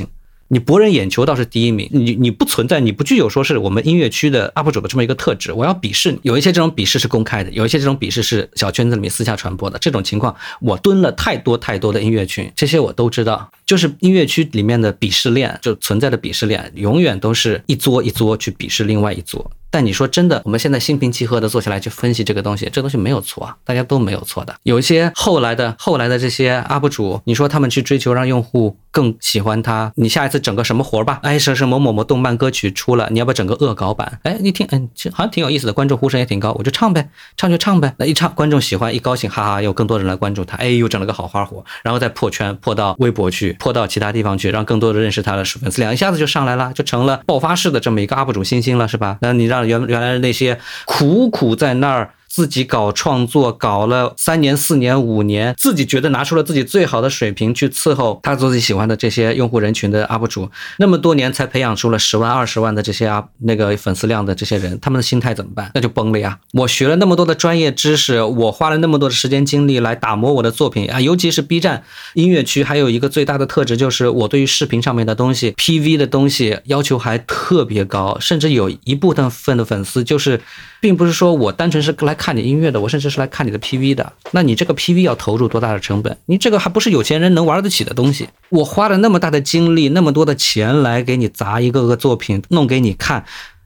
[0.48, 5.52] 你博人眼球倒是第一名，你你不存在，你不具有说是我们音乐区的 UP 主的这么一个特质。
[5.52, 9.80] 我要鄙视你，有一些这种鄙视是公开的，有一些这种鄙视是小圈子里面私下传播的。
[9.80, 13.50] 这种情况，我蹲了太多太多的音乐群，这些我都知道。
[13.66, 19.50] 就是音乐区里面的鄙视链，就存在的鄙视链，永远都是一撮一撮去鄙视另外一撮。
[19.76, 24.56] 但你说真的，我们现在心平气和的坐下来去分析这个东西，这东西没有错啊，大家都没有错的。
[24.64, 31.20] 有一些后来的后来的这些 UP 主，你说他们去追求让用户更喜欢他，你下一次整个什么活吧？
[31.24, 34.22] 哎，什什某某某动漫歌曲出了，你要不要整个恶搞版？
[34.24, 37.94] 哎，你听，嗯，好像挺有意思的，观众呼声也挺高，我就唱呗，唱就唱呗。
[37.98, 49.18] 那一唱，观众喜欢，一高兴，哈哈，有更多人来关注他，哎，又整了个好花活，然后再破圈，破到微博去，破到其他地方去，让更多的认识他的粉丝量一下子就上来了，就成了爆发式的这么一个 UP 主新星了，是吧？
[49.20, 49.65] 那你让。
[49.66, 52.15] 原原来那些苦苦在那儿。
[52.28, 65.72] 自己搞创作，搞了三年、四年、五年，自己觉得拿出了自己最好的水平去伺候他自己喜欢的这些用户人群的 UP 主，那么多年才培养出了十万、二十万的这些啊那个粉丝量的这些人，他们的心态怎么办？
[65.74, 66.40] 那就崩了呀！
[66.54, 71.84] 我学了那么多的专业知识，我花了那么多的时间精力来打磨我的作品啊，尤其是 B 站
[72.16, 80.42] 音乐区，还有一个最大的特质就是我对于视频上面的东西、PV 的东西要求还特别高，甚至有一部分的粉丝就是。
[80.86, 84.14] 并不是说我单纯是来看你音乐的，我甚至是来看你的 PV 的。
[84.30, 86.16] 那你这个 PV 要投入多大的成本？
[86.28, 88.30] 你这个还不是有钱人能玩得起的东西。
[88.50, 93.26] 我花了那么大的精力，那么多的钱来给你砸一个个作品，弄给你看。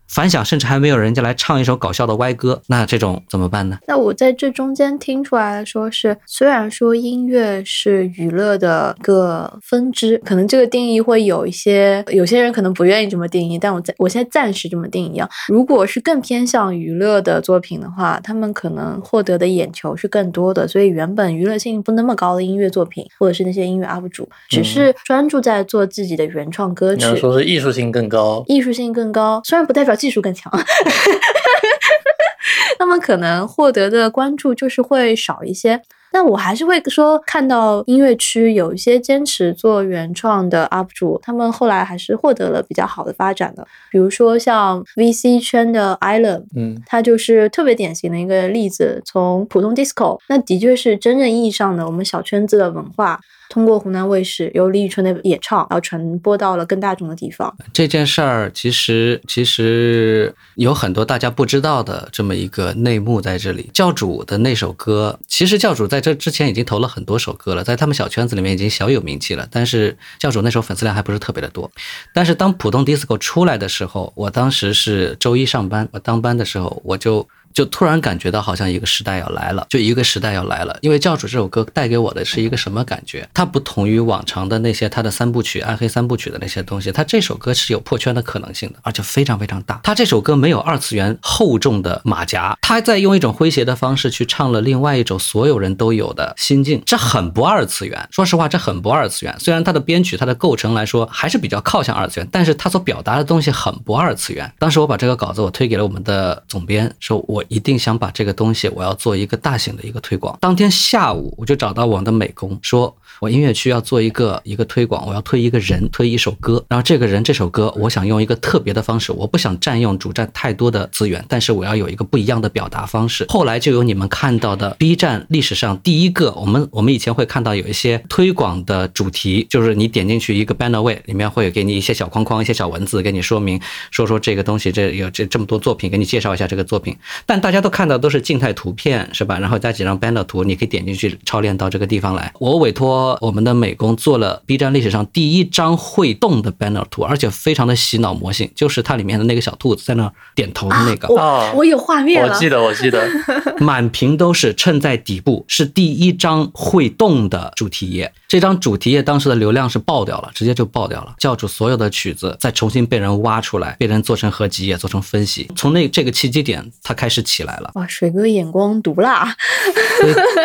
[0.10, 3.78] 反响甚至还没有人家来唱一首搞笑的歪歌，那这种怎么办呢？
[3.88, 15.30] 那我在这中间听出来说是，虽然说音乐是娱乐的一个分支，可能这个定义会有一些，有些人可能不愿意这么定义，但我在我现在暂时这么定义啊。
[15.48, 29.99] 如果是更偏向娱乐的作品的话，他们可能获得的眼球是更多的，所以原本娱乐性不那么高的音乐作品，或者是那些音乐 UP 主，只是专注在做自己的原创歌曲，说是艺术性更高，艺术性更高，虽然不代表。
[30.00, 30.52] 技术更强，
[32.80, 35.82] 那么可能获得的关注就是会少一些。
[36.12, 43.68] 但我还是会说，看到音乐区有一些坚持做原创的 UP 主，他们后来还是获得了比较好的发展的。
[43.92, 49.04] 比如说像 VC 圈的 Island，嗯，他就是特别典型的一个例子。
[49.06, 53.20] 从普通 Disco，那的确是真正意义上的我们小圈子的文化。
[53.50, 57.54] 通过湖南卫视由李宇春的演唱，然后传播到了更大众的地方。
[57.74, 63.70] 这件事儿其实其实有很多大家不知道的这么一个内幕在这里。
[63.74, 69.48] 教主的那首歌，其实教主在这之前已经投了很多首歌了，在他们小圈子里面已经小有名气了。
[69.50, 71.70] 但是教主那首粉丝量还不是特别的多。
[72.14, 77.28] 但是当普通 disco 出来的时候，我当时是周一上班，我当班的时候我就。
[77.60, 80.78] 就突然感觉到好像一个时代要来了，就一个时代要来了。
[80.80, 83.28] 因为教主这首歌带给我的是一个什么感觉？
[83.34, 89.82] 它不同于往常的那些他的三部曲、暗黑三部曲的那些东西，他这首歌是有破圈的可能性的，而且非常非常大。
[89.84, 98.08] 他这首歌没有二次元厚重的马甲，他在用一种诙谐的方式去唱了另外一种所有人都有的心境，这很不二次元。
[98.10, 99.36] 说实话，这很不二次元。
[99.38, 104.50] 虽然他的编曲、他的构成来说还是比较靠向二次元，但是他所表达的东西很不二次元。
[104.58, 107.44] 当时我把这个稿子我推给了我们的总编，说我。
[107.50, 110.38] 一定想把这个东西，我要做一个大型的一个推广。
[110.40, 116.64] 当天下午，我就找到我的美工，说我音乐区要做一个一个推广，我要推一个人，推一首歌。
[116.70, 123.26] 然后这个人这首歌，我想用一个特别的方式，我不想占用主站太多的资源，但是我要有一个不一样的表达方式。
[123.30, 133.60] 后来就有你们看到的 B 站历史上第一个，我们我们以前会看到有一些推广的主题，就是你点进去一个 banner way，里面会给你一些小框框、一些小文字，给你说明
[133.92, 136.96] 说说这个东西，这有这这么多作品，给你介绍一下这个作品。
[137.26, 139.38] 但大家都看到都是静态图片，是吧？
[139.40, 142.32] 然后加几张 banner 图，你可以点进去超链到这个地方来。
[142.40, 151.16] 我委托我们的美工做了 B 站历史上第一张会动的 banner 图，而且非常的洗脑魔性，就是它里面的那个小兔子在那点头的那个。
[151.16, 153.10] 啊，我有画面了，我记得，我记得，
[153.60, 158.12] 满屏都是衬在底部，是第一张会动的主题页。
[158.28, 161.16] 这张主题页当时的流量是爆掉了，直接就爆掉了。
[161.18, 165.50] 教主所有的曲子再重新被人挖出来，被人做成合集也，做成分析。
[165.56, 167.72] 从那这个契机点，他开始起来了。
[167.74, 169.36] 哇，水哥眼光毒辣！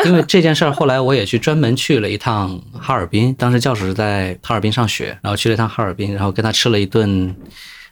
[0.06, 3.34] 因为这件事儿，后来我也去专门去了一趟哈尔滨。
[3.34, 7.34] 当时教主是在哈尔滨上学，然后去了一趟哈尔滨，然后跟他吃了一顿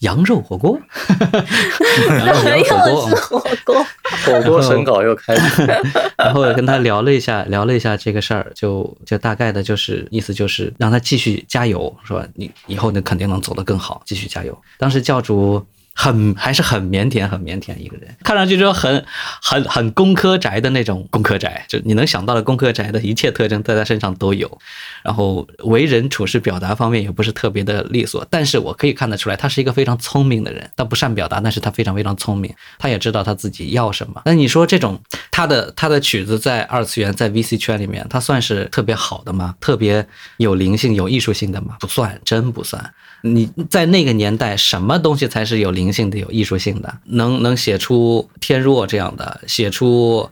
[0.00, 0.78] 羊肉火锅。
[2.18, 3.86] 羊肉火锅，
[4.24, 5.62] 火锅审稿又开始。
[6.18, 12.26] 然后跟他聊了一下，聊了一下这个事儿，就就大概的就是意思就是让他继续加油，是吧？
[12.34, 14.56] 你以后你肯定能走得更好，继续加油。
[14.78, 15.64] 当时教主。
[15.94, 19.04] 很还是很腼腆，很腼腆一个人，看上去就很
[19.42, 24.58] 很很工科宅的那种工科宅，就你能想到的工科宅的一切特征在他身上都有。
[25.02, 30.70] 然后为人处事表达方面也不是特别的利索，但是我可以看得出来，他是一个非常聪明的人。
[30.76, 34.22] 他不善表达，但是他非常非常聪明，他也知道他自己要什么。
[34.24, 35.00] 那你说这种
[35.30, 39.54] 他的他的曲子在二次元在 VC 圈里面，他算是特别好的吗？
[39.60, 40.06] 特别
[40.38, 41.76] 有灵性、有艺术性的吗？
[41.80, 42.92] 不算，真不算。
[43.22, 46.98] 你在那个年代，什么东西才是有灵性的、有艺术性的？
[47.06, 50.28] 能能写出天若这样的，写出。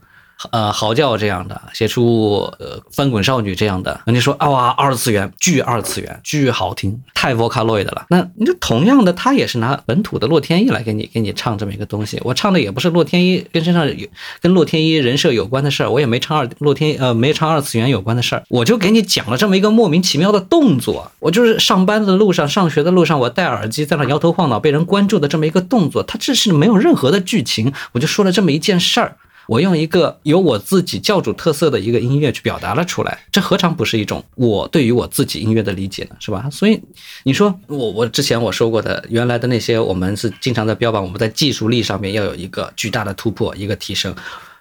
[0.50, 8.06] 呃，嚎叫这样的，写出呃翻滚少女这样的，人家说啊哇，二次元巨二次元巨好听，太 Vocaloid 了。
[8.08, 12.18] 那你就同样的，他也是拿本土的洛天依来给你给你唱这么一个东西。
[12.24, 14.08] 我唱的也不是洛天依跟身上有
[14.40, 21.12] 跟洛天依人设有关的事儿，我也没唱二洛天呃没唱二次元有关的事儿，我就给你讲了这么一个莫名其妙的动作。
[21.18, 29.16] 我就是上班的路上、上学的路上，我戴耳机在那摇头晃脑被人关注的这么一个动作，它这是没有任何的剧情，我就说了这么一件事儿。
[29.50, 36.14] 我用一个有我自己教主特色的一个音乐去表达了出来，这何尝不是一种我对于我自己音乐的理解呢？
[36.20, 36.48] 是吧？
[36.52, 36.80] 所以
[37.24, 44.14] 你说我我之前我说过的原来的那些，我们是经常在标榜我们在技术力上面要有一个巨大的突破，一个提升。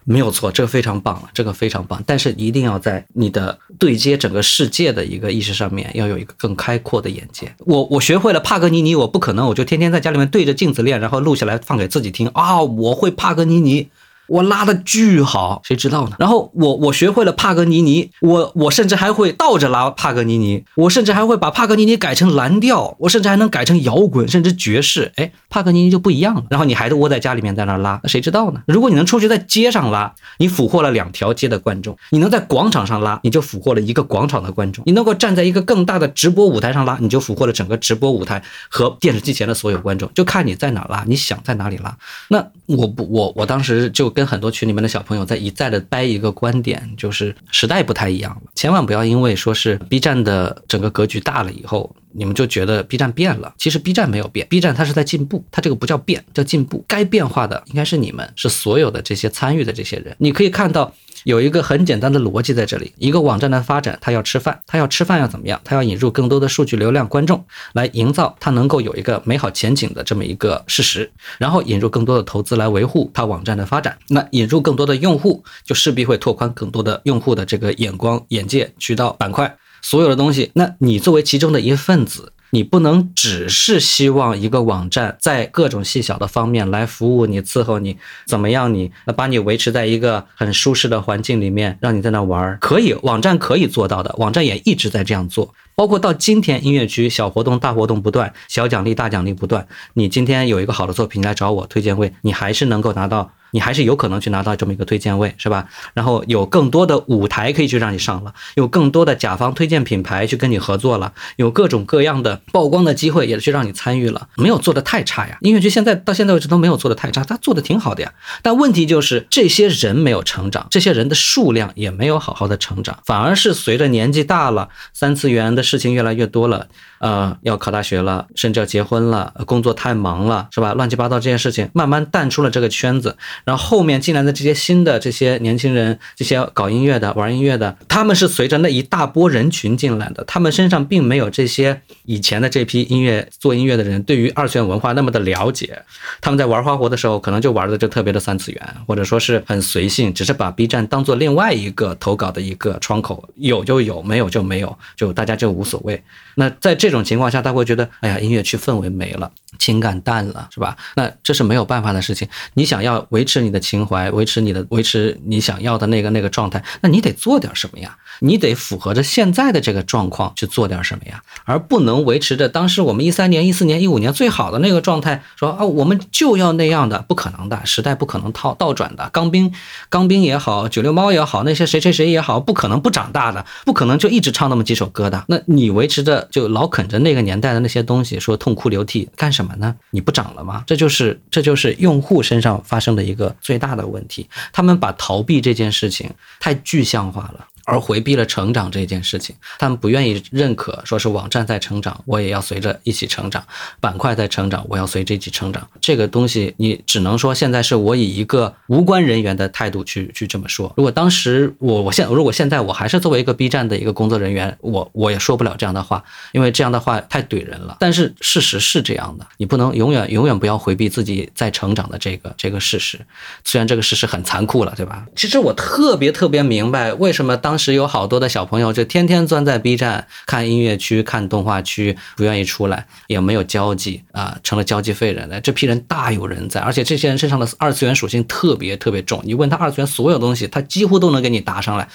[0.06, 2.02] 没有错，这个非常棒，这个非常棒。
[2.04, 7.54] 但是一定要在你的对接整个世界的一个意识上面，要有一个更开阔的眼界。
[7.60, 13.90] 我我学会了帕格尼尼，我不可能我就天天在家里面对着镜子练，然后录下来放给自己听啊，我会帕格尼尼。
[14.30, 16.16] 我拉的巨好，谁知道呢？
[16.20, 25.12] 然后我我学会了帕格尼尼，我我甚至还会倒着拉帕格尼尼，我甚至还会把帕格尼尼改成蓝调，我甚至还能改成摇滚，甚至爵士。
[25.16, 26.44] 哎，帕格尼尼就不一样了。
[26.50, 28.62] 然后你还是窝在家里面在那拉，那谁知道呢？
[28.68, 40.08] 如果你能出去在街上拉，你俘获了两条街的观众；你能在广场上拉，你就俘获了一个广场的观众；你能够站在一个更大的直播舞台上拉，你就俘获了整个直播舞台和电视机前的所有观众。
[40.14, 41.98] 就看你在哪拉，你想在哪里拉。
[42.28, 44.14] 那我不我我当时就。
[44.20, 53.54] 跟很多群里面的小朋友在一再的掰一个观点，就是时代不太一样了，千万不要因为说是 B 站的整个格局大了以后，你们就觉得 B 站变了。
[53.58, 56.84] 其实 B 站没有变，B 站它是在进步，它这个不叫变，叫进步。
[56.86, 60.14] 该变化的应该是你们，是所有的这些参与的这些人。
[60.20, 60.94] 你可以看到。
[61.24, 65.60] 有一个很简单的逻辑在这里，一个网站的发展，它要吃饭，它要吃饭要怎么样？
[65.64, 73.98] 它要引入更多的数据流量观众，来营造它能够有一个美好前景的这么一个事实，然后引入更多的投资来维护它网站的发展。
[74.08, 80.52] 那引入更多的用户，就势必会拓宽更多的用户的这个眼光、眼界、渠道、板块，所有的东西。
[80.54, 82.34] 那你作为其中的一份子。
[82.52, 88.74] 你不能只是希望一个网站在各种细小的方面来服务你、伺候你，怎么样？
[88.74, 95.54] 你把你维持在一个很舒适的环境里面，让你在那玩儿，可以，网站可以做到的，网站也一直在这样做。
[95.76, 99.68] 包括到今天，音乐区小活动、大活动不断，小奖励、大奖励不断。
[99.94, 103.32] 你今天有一个好的作品来找我推荐会，你还是能够拿到。
[103.52, 105.68] 你还是有可能去拿到这么一个推荐位，是吧？
[105.94, 115.38] 然后有更多的舞台可以去让你上了，有更多的甲方推荐品牌去跟你合作了，有各种各样的曝光的机会也去让你参与了，没有做的太差呀。
[115.42, 118.14] 音乐剧现在到现在为止都没有做的太差，他做的挺好的呀。
[118.42, 126.68] 但问题就是这些人没有成长，这些人的数量也没有好好的成长，反而是随着年纪大了，三次元的事情越来越多了。
[127.00, 130.74] 呃，要考大学了，甚至要结婚了，工作太忙了，是吧？
[130.74, 133.18] 乱七八糟这些事情，慢慢淡出了这个圈子。
[133.46, 145.84] 然后后面进来的这些新的这些年轻人，这些搞音乐的、玩音乐的，他们是随着那一大波人群进来的，他们身上并没有这些以前的这批音乐做音乐的人对于二次元文化那么的了解。
[146.22, 156.04] 他们在玩花活的时候，可能就玩的就特别的三次元，或者说是很随性，只是把 B 站当做另外一个投稿的一个窗口，有就有，没有就没有，就大家就无所谓。
[156.36, 160.76] 那在这这种情况下，他会觉得，哎呀，音乐区氛围没了，情感淡了，是吧？
[160.96, 162.28] 那这是没有办法的事情。
[162.56, 167.96] 你想要维持你的情怀，维持你的维持你想要的那个那个状态，那你得做点什么呀？
[168.20, 171.22] 你得符合着现在的这个状况去做点什么呀？
[171.46, 179.10] 而不能维持着当时我们一三年、一四年、一五年最好的那个状态，说啊，我们就要那样的，不可能的，时代不可能套倒转的。
[179.10, 179.54] 钢兵、
[179.90, 185.24] 钢兵也好，九六猫也好，那些谁谁谁也好，不可能不长大的，不可能就一直唱那么几首歌的。
[185.28, 189.76] 那你维持着就老啃着那个年代的那些东西，说痛哭流涕干什么呢？
[189.92, 190.64] 你不长了吗？
[190.68, 197.48] 这就是这就是用户身上发生的一个最大的问题，他们把逃避这件事情太具象化了。
[197.70, 203.42] 而回避了成长这件事情，他们不愿意认可，说是网站在成长，我也要随着一起成长；
[203.80, 205.68] 板块在成长，我要随着一起成长。
[205.80, 210.74] 这个东西，你只能说现在是我以一个无关人员的态度去去这么说。
[210.78, 217.78] 如果当时我我现如果现在我还是作为一个 B 站的一个工作人员，我我也说不了这样的话，因为这样的话太怼人了。
[217.80, 223.00] 但是事实是这样的，你不能永远永远不要回避自己在成长的这个这个事实。
[223.44, 225.06] 虽然这个事实很残酷了，对吧？
[225.16, 227.59] 其实我特别特别明白为什么当。
[227.60, 235.42] 时有好多的小朋友就天天钻在 B 站看音乐区、看动画区，不愿意出来，也没有交际啊，成了交际废人了。
[235.42, 239.22] 这批人大有人在，而且这些人身上的二次元属性特别特别重。
[239.26, 241.88] 你问他二次元所有东西，他几乎都能给你答上来。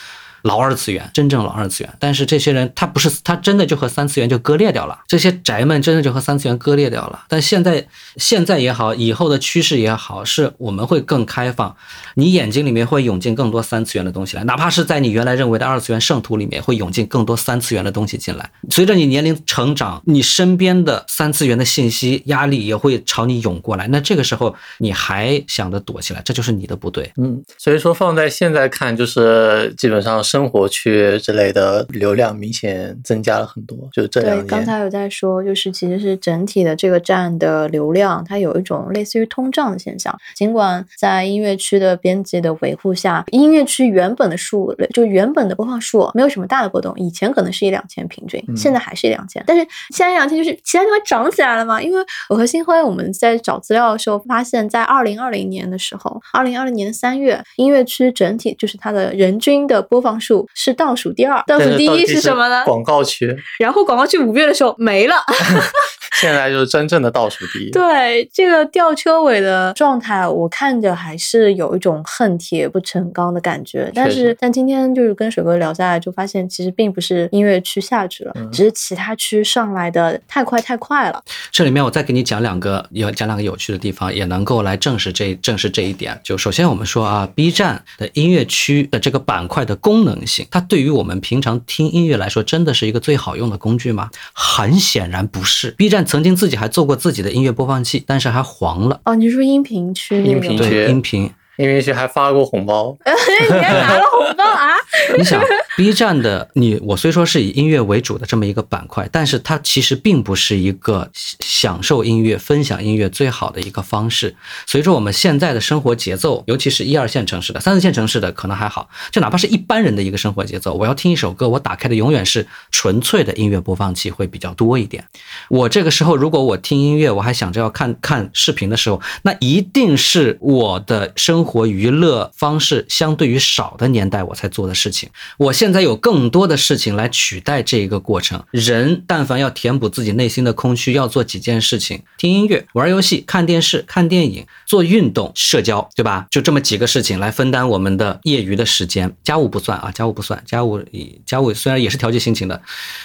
[0.44, 5.00] 老二次元，真正老二次元，但是这些人他不是，他真的就和三次元就割裂掉了。
[5.08, 7.24] 这些宅们真的就和三次元割裂掉了。
[7.28, 7.86] 但现在，
[8.18, 11.74] 现在也好，以后的趋势也好，是我们会更开放，
[12.16, 18.50] 你眼睛里面会涌进更多三次元的东西来，哪怕是在你原来认为的二次元圣徒里面，会涌进更多三次元的东西进来。
[18.68, 23.88] 随着你年龄成长，你身边的三次元的信息压力也会朝你涌过来。
[23.88, 27.10] 那这个时候你还想着躲起来，这就是你的不对。
[27.16, 30.33] 嗯，所以说放在现在看，就是基本上是。
[30.34, 33.78] 生活区之类的流量明显增加了很多。
[33.92, 40.12] 就这两年，刚才有在说，就是其实是整体的这个站的流量，它有一种类似于通胀的现象。
[40.34, 49.40] 尽管在音乐区的编辑的维护下，音乐区原本的数就原本的播放数没有什么大的波动，以前可能是一两千平均，现在还是一两千。
[49.46, 51.80] 但是现在一两千就是其他地方涨起来了嘛？
[51.80, 62.64] 因为我和新辉我们在找资料的时候发现，在二零二零年的时候，二零二零年三月，音乐区整体就是它的人均的播放数是倒数第二，倒数第一是什么呢？
[62.64, 63.36] 广告区。
[63.58, 65.16] 然后广告区五月的时候没了。
[66.20, 67.70] 现在就是真正的倒数第一。
[67.70, 73.90] 对这个吊车尾的状态，我看着还是有一种恨铁不成钢的感觉。
[73.94, 81.20] 但是，但今天就是跟水哥聊下来，就发现其实并不是音乐区下去了，只是其他区上来的太快太快了。
[81.50, 86.18] 这里面我再给你讲两个，有讲两个有趣的地方，也能够来证实这证实这一点。
[86.22, 94.08] 就首先我们说啊，B 站的音乐区的这个板块的功能性，它对于我们平常听音乐来说，真的是一个最好用的工具吗？
[94.32, 95.72] 很显然不是。
[95.72, 96.03] B 站。
[96.04, 99.00] 曾经自己还做过自己的音乐播放器，但是还黄了。
[99.04, 100.22] 哦，你说音频区？
[100.22, 101.30] 音频区，音频。
[101.56, 104.74] 音频区还发过红包， 你还拿了红包啊？
[105.16, 105.40] 你想
[105.76, 114.34] ，B 站的你，我虽说是以音乐为主的这么一个板块，但是它其实并不是一个享受音乐、分享音乐最好的一个方式。
[114.66, 125.04] 随着我们现在的生活节奏，尤其是一二线城市的、三四线城市的可能还好，就哪怕是一般人的一个生活节奏，我要听一首歌，我打开的永远是纯粹的音乐播放器会比较多一点。
[125.50, 131.34] 我这个时候如果我听音乐，我还想着要看看视频的时候，那一定是我的生。
[131.34, 135.10] 生活娱乐方式相对于少的年代，我才做的事情。
[135.36, 138.42] 我现在有更多的事情来取代这一个过程。
[138.50, 146.26] 人但凡要填补自己内心的空虚，要做几件事情：听音乐、玩游戏、看电视、看电影、做运动、社交，对吧？
[146.30, 149.14] 就这么几个事情来分担我们的业余的时间。
[149.22, 150.42] 家务不算啊，家务不算。
[150.46, 150.80] 家务，
[151.24, 152.60] 家务虽然也是调节心情的，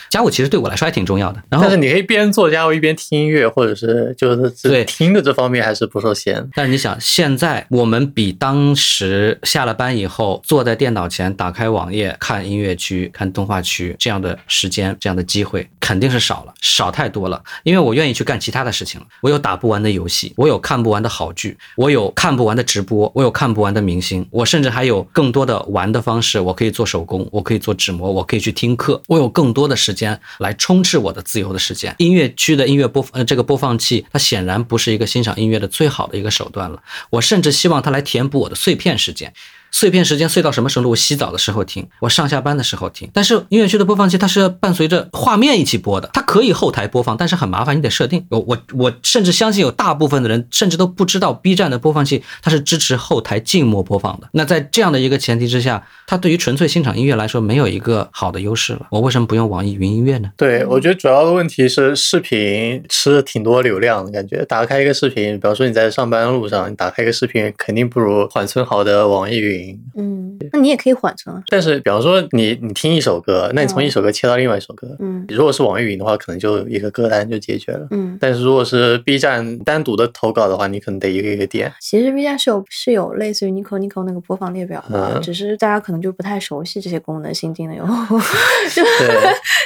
[0.09, 1.41] 家务其实对我来说还挺重要的。
[1.49, 6.49] 然后，但是你可以边做家务一边听音乐，或者是就是对听的这方面还是不受限。
[6.55, 17.41] 但是你想，现在我们比当时下了班以后，坐在电脑前打开网页看音乐区、看动画区这样的时间、这样的机会肯定是少了，少太多了。
[17.63, 19.07] 因为我愿意去干其他的事情了。
[19.21, 26.39] 我有打不完的游戏，我有看不完的好剧，我有看不完的直播，我有看不完的明星，我甚至还有更多的玩的方式。
[26.39, 31.93] 我可以做手工，我可以做纸模，我可以去听课，我有更多的时间来充斥我的自由的时间。
[31.97, 36.83] 音乐区的音乐播放呃这个播放器，它显然不是一个欣赏音乐的最好的一个手段了。
[37.09, 38.55] 我甚至希望它来填补我的。
[38.59, 39.33] 碎片时间。
[39.71, 40.89] 碎片时间碎到什么程度？
[40.89, 43.09] 我洗澡的时候听，我上下班的时候听。
[43.13, 48.25] 但是音乐区的播放器它是伴随着画面一起播的，它可以后台播放，但是很麻烦，你得设定。
[48.29, 54.29] 我我我甚至相信有大部分的人甚至都不知道 B 站的播放器它是支持后台静默播放的。
[54.33, 58.87] 那在这样的一个前提之下，它对于纯粹欣赏音乐来说没有一个好的优势了。
[58.89, 60.31] 我为什么不用网易云音乐呢？
[60.35, 64.43] 对，我觉得主要的问题是视频吃挺多流量的感觉。
[64.45, 69.58] 打开一个视频，比方说你在上班路上，你打开一个视频，肯定不如缓存好的网易云。
[69.95, 70.37] 嗯。
[70.51, 71.41] 那你也可以缓存啊。
[71.49, 78.17] 但是，比方说你你听一首歌，那你从一首歌切到另外一首歌，嗯，如果是网易云的话，可能就一个歌单就解决了，嗯。
[78.19, 81.71] 但是如果是 B 站单独的投稿的话，你可能得一个一个点。
[81.79, 88.19] 其实 B 站是有是有类似于 Nico Nico 那个播放列表的，只是大家可能就不太熟悉这些功能，新进的用户。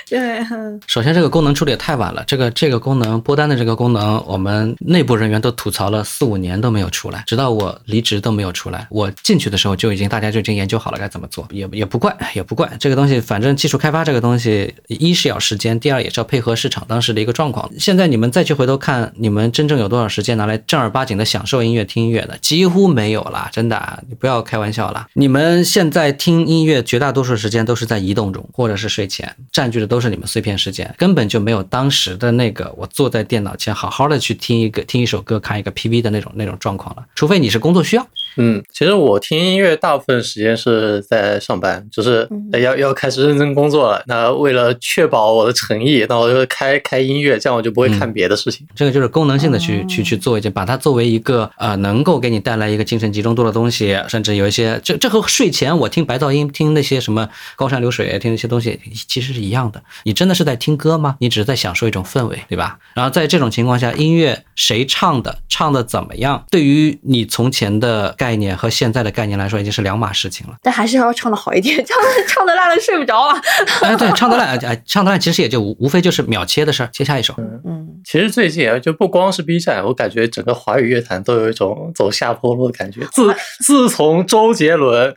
[0.10, 0.44] 对对。
[0.88, 8.88] 首先，这个功能出的也太晚了，这个这个功能播单的这个功能，我们内部人员都吐槽了四五年都没有出来，直到我离职都没有出来。
[8.90, 13.20] 我进去的时候就就已经大家就已经研究好了该怎么做，也也不怪，也不怪这个东西。
[13.20, 17.70] 反正技术开发这个东西，一是要时间，第二也是要配合市场当时的一个状况。
[17.78, 25.06] 现在你们再去回头看，你们真正有多少时间拿来正儿八经的享受音乐、听音乐的，几乎没有了，真的，你不要开玩笑了。
[25.16, 37.04] 你们现在听音乐，绝大多数时间都是在移动中，或者是睡前，占据的都是你们碎片时间，根本就没有当时的那个我坐在电脑前好好的去听一个听一首歌、看一个 PV 的那种那种状况了。
[37.14, 38.08] 除非你是工作需要。
[38.38, 44.04] 嗯，其实我听音乐大部分时间是在上班，就是要要开始认真工作了。
[44.08, 48.66] 那为了确保我的诚意，那我就开开音乐，这样我就不会看别的事情。
[48.74, 59.82] 这个就是功能性的去去去做一件，把它作为一个呃能够给你带来一个精神集中度的东西，甚至有一些这这和睡前我听白噪音、听那些什么高山流水、听那些东西其实是一样的。
[60.04, 61.16] 你真的是在听歌吗？
[61.20, 62.80] 你只是在享受一种氛围，对吧？
[62.96, 68.16] 然后在这种情况下，音乐谁唱的，唱的怎么样，对于你从前的。
[68.24, 73.42] 概念和现在的概念来说已经是两码事情了，但还是要唱的好一点， 唱唱的烂了睡不着了。
[73.82, 77.34] 哎，对，唱的烂，哎，唱的烂其实也就无无非就是秒切的事儿，切下一首。
[77.66, 77.90] 嗯。
[78.06, 83.02] 其实最近啊，就不光是 B 站，我感觉整个华语乐坛都有一种走下坡路的感觉。
[83.12, 85.14] 自 自从周杰伦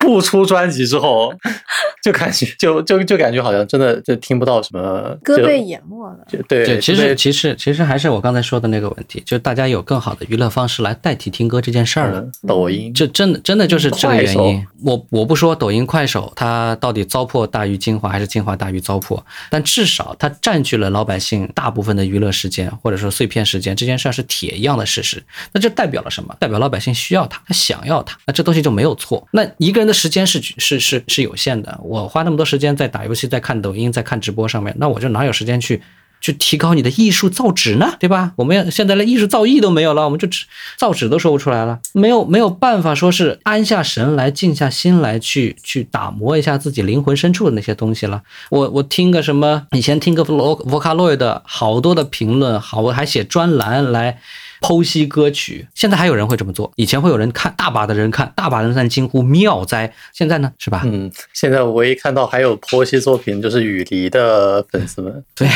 [0.00, 1.32] 不出专辑之后，
[2.02, 6.16] 就感觉就就就感觉好像真的就听不到什么歌被淹没了。
[6.48, 12.27] 对，其实其实其实还是我刚才说的那个问题，就大家有更好的娱乐方式来代替听歌这件事儿了。
[12.46, 14.66] 抖音，这真的真的就是这个原因。
[14.84, 19.20] 我我不说抖音、快手它到底糟粕大于精华，还是精华大于糟粕，
[19.50, 25.22] 但至少它占据了老百姓大部分的娱乐时间，或者说碎片时间，这件事儿是铁一样的事实。
[25.52, 26.34] 那这代表了什么？
[26.38, 29.26] 代表老百姓需要它，他想要它，那这东西就没有错。
[29.32, 35.82] 那一个人的时间是是是是有限的，我花那么多时间在打游戏、在看抖音、在看直播上面，那我就哪有时间去？
[36.20, 38.32] 去提高你的艺术造纸呢，对吧？
[38.36, 40.44] 我们要现在连艺术造诣都没有了，我们就只
[40.76, 48.22] 造纸都说不出来了，没有没有办法说是安下神来、静下心来去去打磨一下自己灵魂深处的那些东西了。
[48.50, 54.18] 我我听个什么，以前听个 Vocaloid 好多的评论，好我还写专栏来。
[54.60, 56.72] 剖析歌曲，现在还有人会这么做。
[56.76, 59.92] 以前会有人看，大把的人看，大把人在惊呼妙哉。
[60.12, 60.82] 现在呢，是吧？
[60.84, 65.24] 嗯，现在我唯一看到还有剖析作品，就是雨梨的粉丝们。
[65.34, 65.48] 对，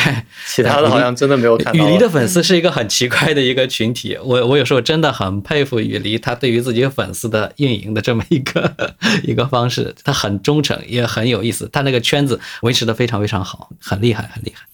[0.47, 1.85] 其他的好像真的没有看到。
[1.85, 4.17] 雨梨的粉丝是一个很奇怪的一个群体。
[4.23, 8.73] 我我有时候真的很佩服雨梨，他对于自己粉丝的运营的这么一个
[9.25, 11.69] 一个方式，他很忠诚，也很有意思。
[11.73, 14.65] 他那个圈子维持的非常非常好，很厉害，很厉害。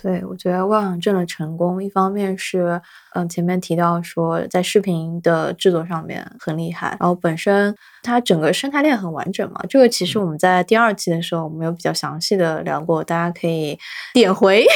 [0.00, 2.80] 对，我觉得万象镇的成功，一方面是。
[3.14, 9.60] 嗯，前面提到说在视频的制作上面很厉害，然后本身它整个生态链很完整嘛。
[9.68, 13.78] 这个其实我们在第二期的时候我们有比较详细的聊过，大家可以
[14.12, 14.66] 点回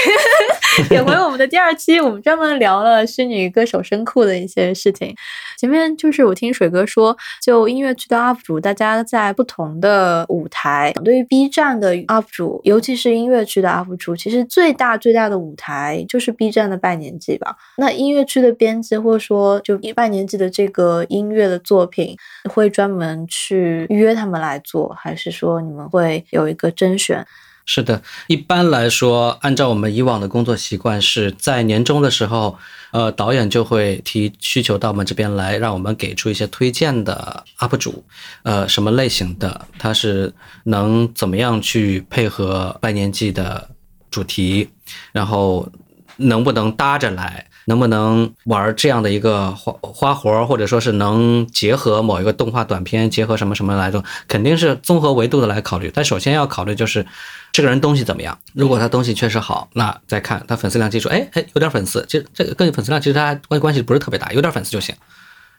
[0.89, 5.15] 点回我们的第二期，我们专门聊了虚拟歌手声库的一些事情。
[5.59, 17.55] 前面就是我听水哥说，就音乐剧的 UP 主，大家在不同的舞台，对于 B 站的 UP 主，尤其是音乐剧的 UP 主，其实最大最大的舞台就是 B 站的拜年季吧。
[17.77, 18.22] 那音乐。
[18.25, 22.17] 区的编辑，或者说就一半年级的这个音乐的作品，
[22.51, 27.27] 会专门去约他们来做，还是说你们会有一个甄选？
[27.65, 32.59] 是的，一般来说，按照我们以往的工作习惯，是在年终的时候，
[32.91, 38.05] 呃，导演就会提需求到我们这边来，让我们给出一些推荐的 UP 主，
[38.43, 43.71] 呃，什么类型的，他是能怎么样去配合拜年季的
[44.11, 44.69] 主题，
[45.13, 45.69] 然后
[46.17, 47.47] 能不能搭着来。
[47.67, 55.91] 能不能玩这样的一个花花活，或者说是能结合某一个动画短片，结合什么什么来做，肯定是综合维度的来考虑。
[55.95, 57.07] 但首先要考虑就是
[57.53, 58.39] 这个人东西怎么样。
[58.53, 64.95] 如果他东西确实好，那再看他粉丝量基础，哎哎，有点粉丝，其实这个跟粉丝量其实他关关系不是特别大，有点粉丝就行。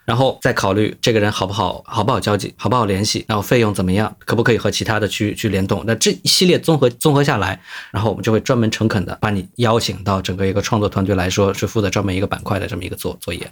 [0.05, 5.83] 然后再考虑这个人好不好，好不好交际，好不好联系，然后费用怎么样，可不可以和其他的区域去联动？
[5.85, 13.51] 那这一系列综合综合下来，然后我们就会专门诚恳的把你邀请到整个一个创作团队来说，是负责专门一个板块的这么一个作作业。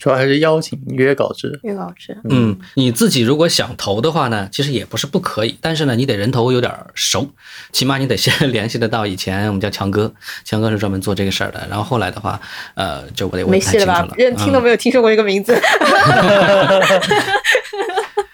[0.00, 2.16] 主要还是邀请约稿制，约稿制。
[2.30, 7.28] 嗯，你自己如果想投的话呢，其实也不是不可以，但是呢，你得人头有点熟，
[7.70, 9.06] 起码你得先联系得到。
[9.06, 10.10] 以前我们叫强哥，
[10.42, 11.60] 强哥是专门做这个事儿的。
[11.68, 12.40] 然后后来的话，
[12.74, 14.08] 呃，就我得我没戏了吧？
[14.16, 15.54] 连听都没有听说过这个名字。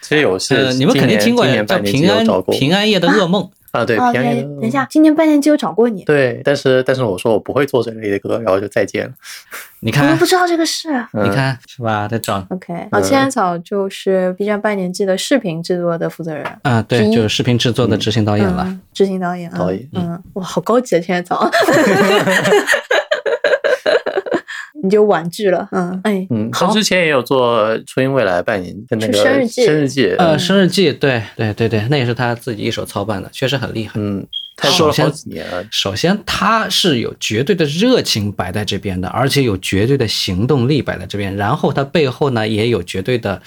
[0.01, 3.51] 其实有些，你们肯定听过叫平安平安夜的噩梦。
[3.77, 4.43] 啊，对，平安夜。
[4.43, 6.05] 等一下，今年半年季有找过你。
[6.05, 9.13] 对，但是但是我说我不会做这类的歌，然后就再见了。
[9.81, 10.89] 你看，我们不知道这个事。
[11.13, 12.09] 你看是吧？
[12.09, 12.45] 在找。
[12.49, 16.45] OK，好，千安草就是 B 站半年季的视频制作的负责人。
[16.63, 18.67] 啊，对，就是视频制作的执行导演了。
[18.95, 21.49] 执行导演，导演，嗯，哇，好高级啊，千安草。
[24.87, 34.27] 你就婉拒了，嗯，哎，嗯，他之前也有做初音未来拜年的那个生日记，生日记，呃，生日记，对，对，对，对，那也是他自己一手操办的，确实很厉害，嗯，
[34.57, 35.63] 他做了好几年了。
[35.71, 43.43] 首先，他是有绝对的热情摆在这边的，而且有绝对的行动力摆在这边，然后他背后呢也有绝对的。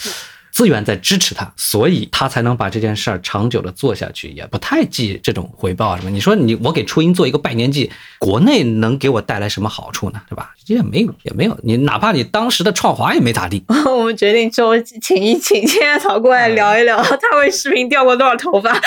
[0.59, 6.09] 资源在支持他，所以他才能把这件事儿长久的做下去，也不太计这种回报什么。
[6.09, 10.19] 你说你我给初音做一个拜年季，国内能给我带来什么好处呢？
[10.29, 10.53] 对吧？
[10.67, 11.57] 也没有，也没有。
[11.63, 13.63] 你哪怕你当时的创华也没咋地。
[13.85, 18.77] 我们决定就，请一请千叶草过来聊一聊， 他为视频掉过多少头发？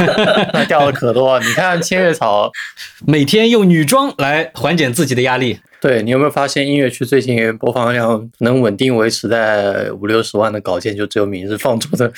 [0.68, 1.40] 掉的可多。
[1.40, 2.52] 你看千叶草
[3.06, 5.58] 每天用女装来缓解自己的压力。
[5.84, 12.10] 对你有没有发现音乐区最近播放量能稳定维持在五六十万的稿件，就只有明日放出的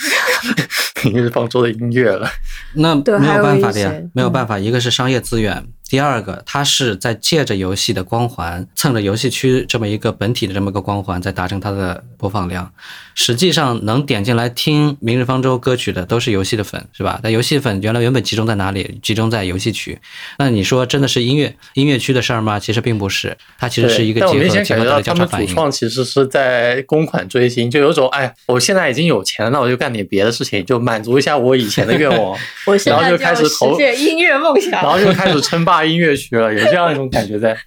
[1.02, 2.28] 明日放出的音乐了。
[2.74, 4.56] 那没有办法的呀，没有办法。
[4.56, 12.72] 一个是商业资源，第二个，它是在借着游戏的光环，蹭着游戏区这么一个本体的这么个光环，在达成它的播放量。
[13.14, 17.20] 实际上，能点进来听《明日方舟》歌曲的都是游戏的粉，是吧？
[17.22, 18.98] 那游戏粉原来原本集中在哪里？
[19.00, 19.96] 集中在游戏区。
[20.38, 22.58] 那你说真的是音乐音乐区的事儿吗？
[22.58, 25.46] 其实并不是，它其实是一个结合结合的交叉反应。
[25.46, 32.36] 主创其实是在公款追星，就有种哎，我现在已经有钱了，那我就干点别的事情，就满足一下我以前的愿望。
[32.66, 35.75] 我现在就开始投音乐梦想，然后就开始称霸。
[35.84, 37.56] 音乐区了，有这样一种感觉在。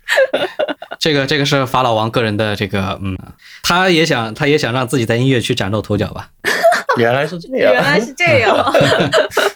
[1.00, 3.18] 这个这个是法老王个人的这个，嗯，
[3.64, 6.30] 他也想他也想让自己在音乐区崭露头角吧。
[6.98, 8.74] 原来是这样，原来是这样。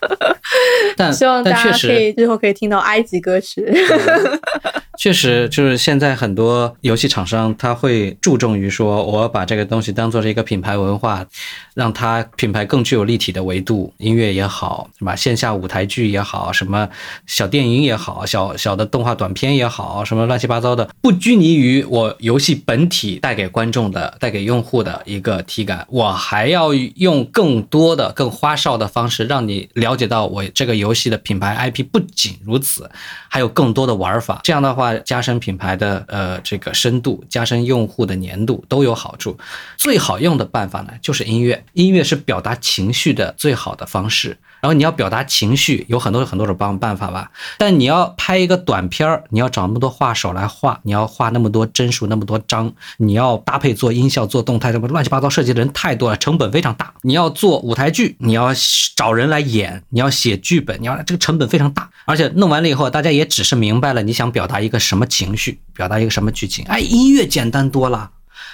[0.95, 3.65] 但希望大家可以日后可以听到埃及歌曲。
[5.03, 11.25] 确实，就是现在很多游戏厂商他会注重于说，我把这个东西当做是一个品牌文化，
[11.73, 13.93] 让它品牌更具有立体的维度。
[13.97, 15.13] 音乐也好，是吧？
[15.13, 16.87] 线下舞台剧也好，什么
[17.27, 31.83] 小电影也好，小小的动画短片也好，什么乱七八糟的，不拘泥于我游戏本体带给观众的、带给用户的一个体感，我还要用更多的、更花哨的方式，让你了解到我这个游戏的品牌 IP。
[31.91, 32.89] 不仅如此，
[33.27, 34.39] 还有更多的玩法。
[34.45, 34.92] 这样的话。
[34.99, 39.37] 加深品牌的呃这个深度，加深用户的粘度都有好处。
[39.77, 41.63] 最好用的办法呢，就是音乐。
[41.73, 44.37] 音乐是表达情绪的最好的方式。
[44.61, 47.29] 然后你要表达情绪，有很多很多种办办法吧。
[47.57, 56.93] 但你要拍一个短片儿，你要找那么多画手来画，你要画那么多帧数，那么多张，你要搭配做音效、做动态，什么乱七八糟设计的人太多了，成本非常大。
[57.01, 58.51] 你要做舞台剧，你要
[58.95, 61.89] 找人来演，你要写剧本，你要这个成本非常大。
[62.05, 66.63] 而且弄完了以后，大家也只是明白了你想表达一个什么情绪，表达一个什么剧情。
[66.65, 68.11] 哎，音乐简单多了。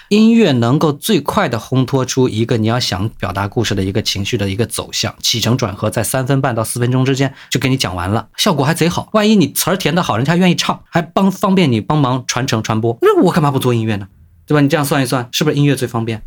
[0.09, 9.09] 音乐能够最快的烘托出一个你要想表达故事的一个情绪的一个走向，起承转合在三分半到四分钟之间就给你讲完了，效果还贼好。
[9.13, 14.07] 万一你词儿填的好，人家愿意唱，还帮方便你帮忙传承传播，那我干嘛不做音乐呢？
[14.47, 14.61] 对吧？
[14.61, 16.23] 你这样算一算，是不是音乐最方便？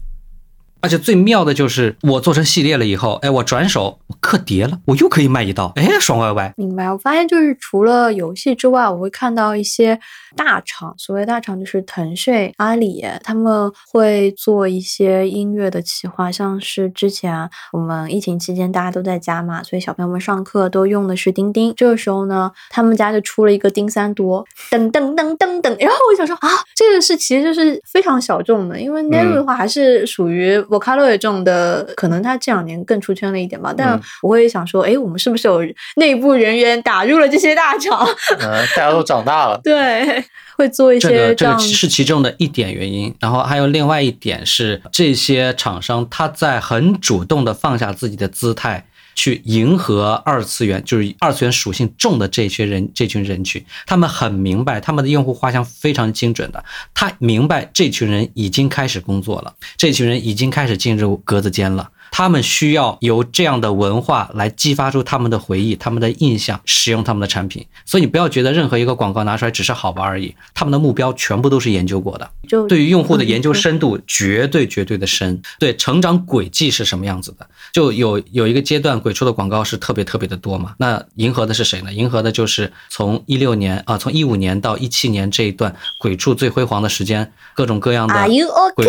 [0.82, 6.52] 而且最妙的就是我做成系列了以后，哎，我转手我刻碟了，我又可以卖一道，哎，爽歪歪。
[6.58, 6.92] 明白。
[6.92, 9.98] 我发现就是除了游戏之外，我会看到一些。
[10.36, 21.72] 大厂，所谓大厂就是腾讯、阿里，他们会做一些音乐的企划，像是之前我们疫情期间大家都在家嘛，所以小朋友们上课都用的是钉钉。
[21.76, 25.76] 这个时候呢，他们家就出了一个钉三多，噔噔噔噔噔。
[25.80, 33.74] 然后我想说啊，这个是其实就是非常小众的，因为 Nero 的话还是属于 Vocaloid 这种的，可能他这两年更出圈了一点吧。
[33.76, 35.60] 但我会想说，哎，我们是不是有
[35.96, 38.06] 内部人员打入了这些大厂？
[38.40, 39.60] 嗯，大家都长大了。
[39.64, 40.21] 对。
[40.56, 43.14] 会做一些这个，这个是其中的一点原因。
[43.20, 56.64] 然后还有另外一点是，这些厂商他在很主动的放下自己的姿态，去迎合二次元，就是二次元属性重的这些人，这群人群，他们很明白他们的用户画像非常精准的，
[56.94, 61.90] 他明白这群人已经开始工作了，这群人已经开始进入格子间了。
[62.14, 67.66] 他们需要由这样的文化来激发出他们的回忆、他们的印象，使用他们的产品。
[67.86, 72.30] 所以你不要觉得任何一个广告拿出来只是好玩而已，他们的目标全部都是研究过的。
[72.46, 80.74] 就对于用户的研究深度绝对绝对的深，对成长轨迹是什么样子的，就有有一个阶段鬼畜的广告是特别特别的多嘛。
[80.76, 81.90] 那迎合的是谁呢？
[81.90, 88.12] 迎合的就是从一六年啊，从一五年到一七年这一段鬼畜最辉煌的时间，各种各样的。
[88.12, 88.84] Are you OK？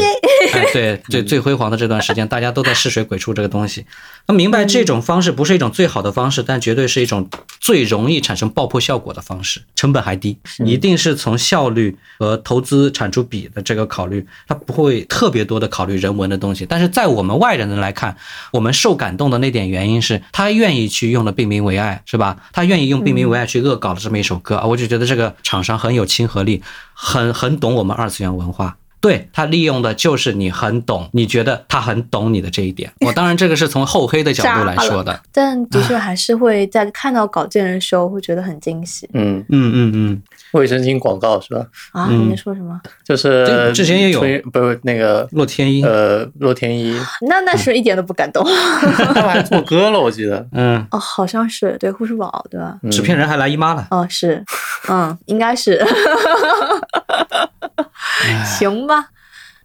[0.74, 3.08] 对，最最辉煌的这段时间，大家都在试水。
[3.13, 3.86] 鬼畜这个东西，
[4.28, 16.66] 那明白这种方式不是一种最好的方式，但绝对是一种最容易产生爆破效果的方式，成本还低，一定是从效率和投资产出比的这个考虑，它不会特别多的考虑人文的东西。
[16.66, 18.16] 但是在我们外人的来看，
[18.52, 22.38] 我们受感动的那点原因是他愿意去用了《病名为爱》，是吧？
[22.52, 26.62] 他愿意用《病名为爱》去恶搞了这么一首歌啊，我就觉得这个厂商很有亲和力，
[26.94, 28.78] 很很懂我们二次元文化。
[29.04, 32.90] 对他利用的就是你很懂，你觉得他很懂你的这一点。
[33.06, 39.10] 我当然这个是从厚黑的角度来说的， 但的确还是会在看到稿件的时候会觉得很惊喜。
[39.14, 40.22] 嗯嗯嗯嗯，
[40.54, 41.66] 卫生巾广告是吧？
[41.92, 42.80] 啊，你在说什么？
[43.04, 44.22] 就是之前也有，
[44.54, 46.98] 不是那个洛天依，呃，洛天依。
[47.28, 48.42] 那那是一点都不感动。
[48.46, 50.48] 他们还做歌了，我记得。
[50.54, 52.80] 嗯，哦，好像是对护士宝对吧？
[52.90, 53.86] 纸片人还来姨妈了。
[53.92, 54.42] 哦，是，
[54.88, 55.86] 嗯，应该是。
[58.46, 59.10] 行吧，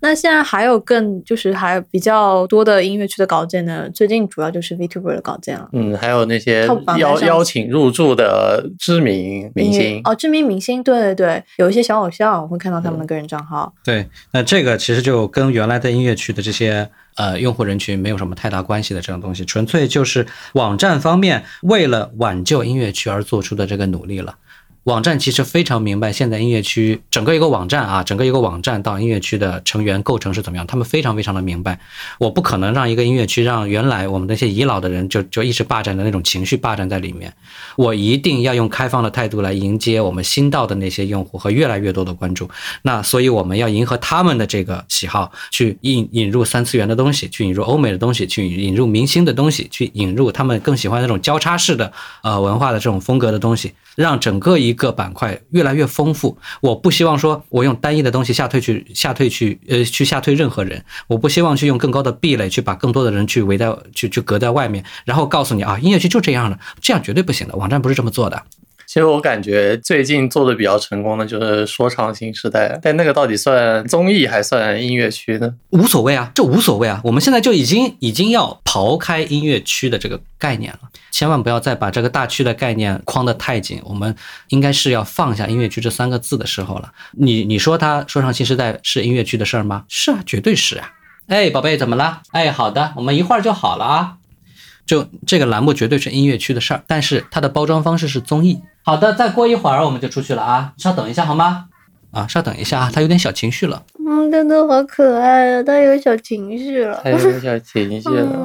[0.01, 3.91] 那现在还有更就是还比较多的音乐区的稿件呢。
[3.91, 5.69] 最近主要就是 VTuber 的稿件了。
[5.73, 6.69] 嗯，还有那些
[6.99, 13.73] 邀邀请入驻的知名明星哦，知名明星，对对对，有一些小偶像，我会看到他们的个人账号。
[13.85, 24.37] 对，那这个其实就跟原来的音乐区的这些呃用户人群没有什么太大关系的这种东西，纯粹就是网站方面为了挽救音乐区而做出的这个努力了。
[24.85, 31.79] 网站其实非常明白现在音乐区整个一个网站啊，整个一个网站到音乐区的成员构成是怎么样，他们非常非常的明白。
[32.19, 37.31] 我不可能让一个音乐区让原来我们那些遗老的人就 就一直霸占的那种情绪霸占在里面，
[37.77, 42.49] 我一定要用开放的态度来迎接我们新到的那些用户和越来越多的关注。
[42.83, 56.37] 那所以我们要迎合他们的这个喜好，去引引入三次元的东西，去引入欧美的东西，去引入明星的东西，去引入他们更喜欢那种交叉式的呃文化的这种风格的东西，让整个一一个板块越来越丰富。
[56.61, 68.43] 我不希望说我用单一的东西下退去下退去呃去下退任何人，我不希望去用更高的壁垒去把更多的人去围在去去隔在外面，然后告诉你啊音乐剧就这样了，这样绝对不行的，网站不是这么做的。
[68.89, 75.55] 其实我感觉最近做的比较成功的就是说唱新时代，但那个到底算综艺还算音乐区呢？
[75.69, 76.99] 无所谓啊，这无所谓啊。
[77.05, 80.79] 我们现在就已经已经要刨开音乐区的这个概念了，
[81.11, 83.79] 千万不要再把这个大区的概念框得太紧。
[83.85, 84.17] 我们
[84.49, 86.91] 应该是要放下音乐区这三个字的时候了。
[87.13, 89.85] 你你说他说唱新时代是音乐区的事儿吗？
[89.91, 90.93] 是啊，绝对是啊。
[91.27, 92.23] 哎，宝贝，怎么了？
[92.31, 94.15] 哎，好的，我们一会儿就好了啊。
[94.89, 98.61] 就这个栏目绝对是音乐区的事儿，但是它的包装方式是综艺。
[98.83, 101.67] 好的，再过一会儿我们就出去了啊，稍等一下好吗？
[102.11, 103.83] 啊，稍等一下啊，他有点小情绪了。
[103.99, 106.99] 嗯，真的好可爱啊，他有小情绪了。
[107.05, 108.45] 他有小情绪了。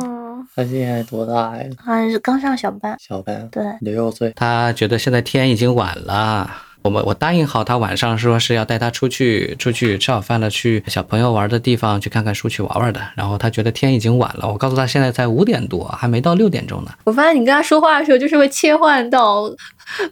[0.53, 1.63] 他现在多大呀？
[1.79, 2.95] 好像是刚上小班。
[2.99, 3.47] 小班。
[3.49, 4.33] 对，六岁。
[4.35, 6.51] 他觉得现在天已经晚了。
[6.83, 13.01] 我们我答应好他晚上说是要带他出去出去吃好饭了，去小朋友玩的地方去看看书去玩玩的。
[13.15, 16.91] 然后他觉得天已经晚了，我告诉他现在才五点多，还没到六点钟呢。
[17.05, 19.49] 我发现你跟他说话的时候就是会切换到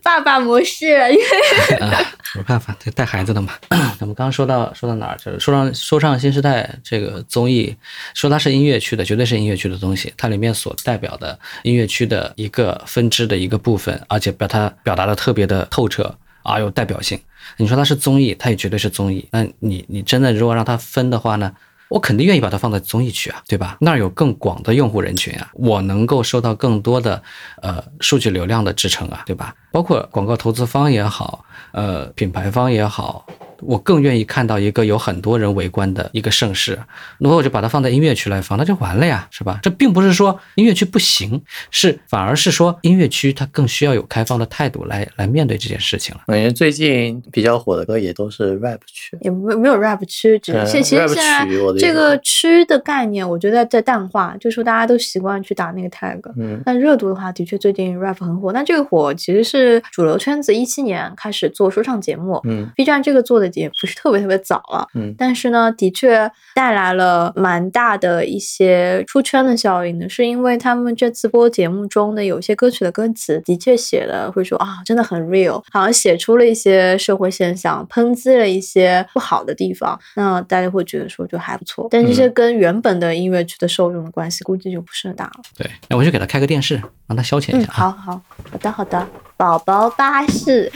[0.01, 1.77] 爸爸模式，因为
[2.35, 3.53] 没办法，带孩子的嘛。
[3.99, 5.17] 我们刚刚说到说到哪儿？
[5.17, 7.75] 就是说唱说唱新时代这个综艺，
[8.13, 10.13] 说它是音乐区的，绝对是音乐区的东西。
[10.15, 16.15] 它里面所代表的音乐区的一个分支的一个部分，而且把它表达的特别的透彻。
[16.43, 17.19] 啊，有代表性。
[17.57, 19.27] 你说它是综艺，它也绝对是综艺。
[19.31, 21.53] 那你你真的如果让它分的话呢？
[21.89, 23.75] 我肯定愿意把它放在综艺区啊，对吧？
[23.81, 27.21] 那儿有更广的用户人群啊，我能够收到更多的
[27.61, 29.53] 呃数据流量的支撑啊，对吧？
[29.73, 33.25] 包括广告投资方也好，呃品牌方也好。
[33.61, 36.77] 我更愿意看到一个有很多人围观的一个盛世，
[37.19, 39.59] 那我就把它放在音乐区来放，那就完了呀，是吧？
[39.61, 46.21] 这并不是说音乐区不行，是反而是说音乐区它更需要有开放的态度来来面对这件事情了。
[46.27, 51.47] 感觉最近比较火的歌也都是 rap 区，也没没有 rap 区，只是其实现在
[51.77, 56.19] 这个区的概念，我觉得在淡化，就说大家都习惯去打那个 tag。
[56.35, 63.50] 嗯，但热度的话，的确最近 rap 很火，但这个火其实是主流圈子一七年开始做说唱节目，嗯，B 站这个做的。
[63.59, 85.31] 也不是特别特别早了，嗯，但是呢，的确带来了蛮大的一些出圈的效应的，是因为他们这次播节目中的有些歌曲的歌词的确写的会说啊，真的很 real，好像写出了一些社会现象，抨击了一些不好的地方，那大家会觉得说就还不错，但这些跟原本的音乐剧的受众的关系估计就不是很大了。
[85.57, 87.71] 对，那我去给他开个电视，让他消遣一下。
[87.71, 88.21] 好好
[88.51, 90.71] 好的好的，宝宝巴士。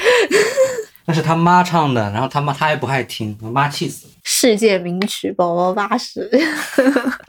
[1.06, 4.08] 那是他妈唱的，然后他妈他也不爱听，我妈气死。
[4.28, 6.28] 世界名曲《宝宝巴士》。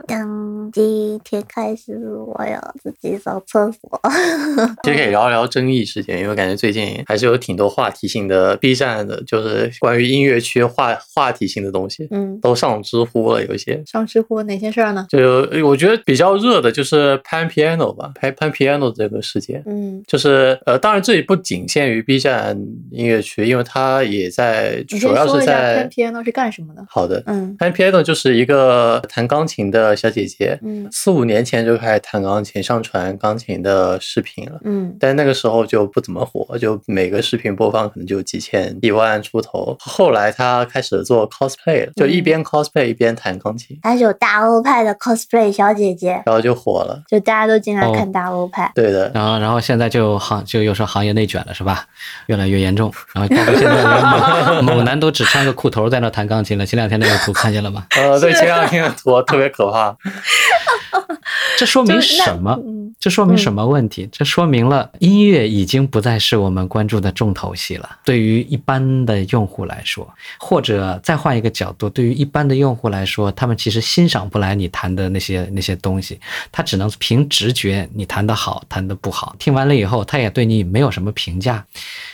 [0.08, 4.00] 从今天开始，我要自己上厕所。
[4.82, 13.44] 其实可以聊聊争议事件，因为感觉最近还是有挺多话题性的 B 站的，就是关于音乐区话话题性的东西，嗯，都上知乎了。
[13.44, 15.06] 有一些上知乎哪些事儿呢？
[15.10, 22.58] 就我觉得比较热的就是潘 piano 吧，潘潘 piano 这个事件，嗯，就是呃，当然这里不仅限于 B 站
[22.90, 26.85] 音乐区，因为它也在主要是在潘 piano 是干什么的？
[26.88, 39.76] 好的，嗯，潘 piano 就是一个弹钢琴的小姐姐，嗯，四五年前就开始弹钢琴，上传钢琴的视频了，嗯，但那个时候就不怎么火，就每个视频播放可能就几千、一万出头。
[39.80, 51.86] 后来她开始做 cosplay 了，就一边 cosplay 一边弹钢琴，她是有大欧派的 cosplay 小姐姐，然后就火了，就大家都经常看大欧派，对的，然后然后现在就行就又说行业内卷了是吧？
[52.26, 56.64] 越来越严重，然后包括现在 某男都只穿个裤头在那弹钢琴了。
[56.76, 57.86] 前两天那个图看见了吗？
[57.96, 59.96] 呃，对，前两天的图特别可怕。
[61.58, 62.58] 这说明什么？
[62.98, 64.08] 这说明什么问题？
[64.10, 67.98] 这说明了音乐已经不再是我们关注的重头戏了。
[68.04, 76.18] 对于一般的用户来说，或者再换一个角度，对于一般的用户来说，他们其实欣赏不来你弹的那些那些东西，
[76.50, 79.36] 他只能凭直觉你弹的好，弹的不好。
[79.38, 81.64] 听完了以后，他也对你没有什么评价。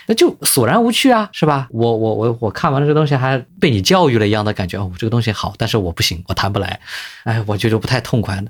[0.06, 1.68] 那就索然无趣啊，是吧？
[1.70, 4.76] 我我我我看完了这个东西，还被你教育了一样的感觉。
[4.78, 6.78] 哦，这个东西好，但是我不行，我弹不来。
[7.22, 8.42] 哎，我觉得不太痛快。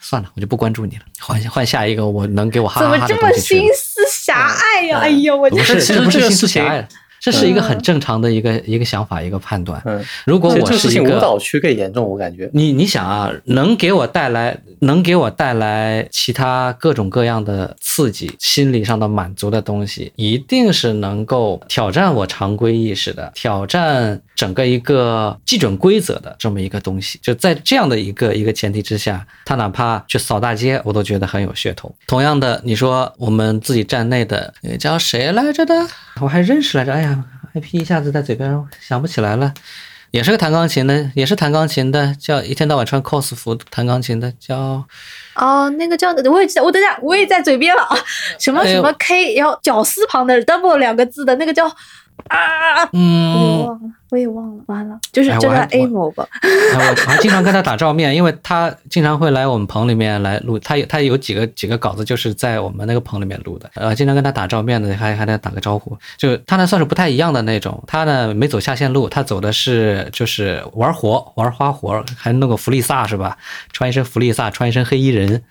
[0.00, 4.98] 算了，我就不关注你了，换换下一个，我能给我哈哈哈的怎么这么心思狭隘呀？
[5.00, 6.88] 哎呦，我不是，这不是心思狭隘。
[7.20, 9.82] 这是一个很正常的一个一个想法，一个判断。
[9.84, 12.48] 嗯，如果我是一个舞蹈区更严重，我感觉。
[12.52, 27.18] 你你想啊，能给我带来能给我带来其他各种各样的刺激、心理上的满足的东西，一定是能够挑战我常规意识的，挑战整个一个基准规则的这么一个东西。
[27.20, 31.92] 就在这样的一个一个前提之下，他哪怕去扫大街，我都觉得很有噱头。
[32.06, 35.74] 同样的，你说我们自己站内的那个叫谁来着的，
[36.20, 37.07] 我还认识来着，哎呀。
[37.54, 39.52] IP 一下子在嘴边想不起来了，
[40.10, 44.84] 也是个弹钢琴的，也是弹钢琴的，叫一天到晚穿 cos 服弹钢琴的，叫
[45.34, 47.96] 哦，那个叫我也我等下我也在嘴边了啊，
[48.38, 51.70] 什么什么 K 然后绞丝旁的 double 两个字的那个叫
[52.26, 53.94] 啊，嗯。
[54.10, 56.26] 我也忘了，完了，就是叫他 A 某吧。
[56.42, 60.58] 我还经常跟他打照面，因为他经常会来我们棚里面来录。
[60.58, 63.70] 他有他有几个几个稿子，就是在我们那个棚里面录的。
[63.74, 65.94] 呃，经常跟他打照面的，还还得打个招呼。
[66.16, 67.84] 就他呢，算是不太一样的那种。
[67.86, 73.36] 他呢，没走下线路，他走的是就是玩活玩花活，还弄个弗利萨是吧？
[73.74, 75.42] 穿一身弗利萨，穿一身黑衣人。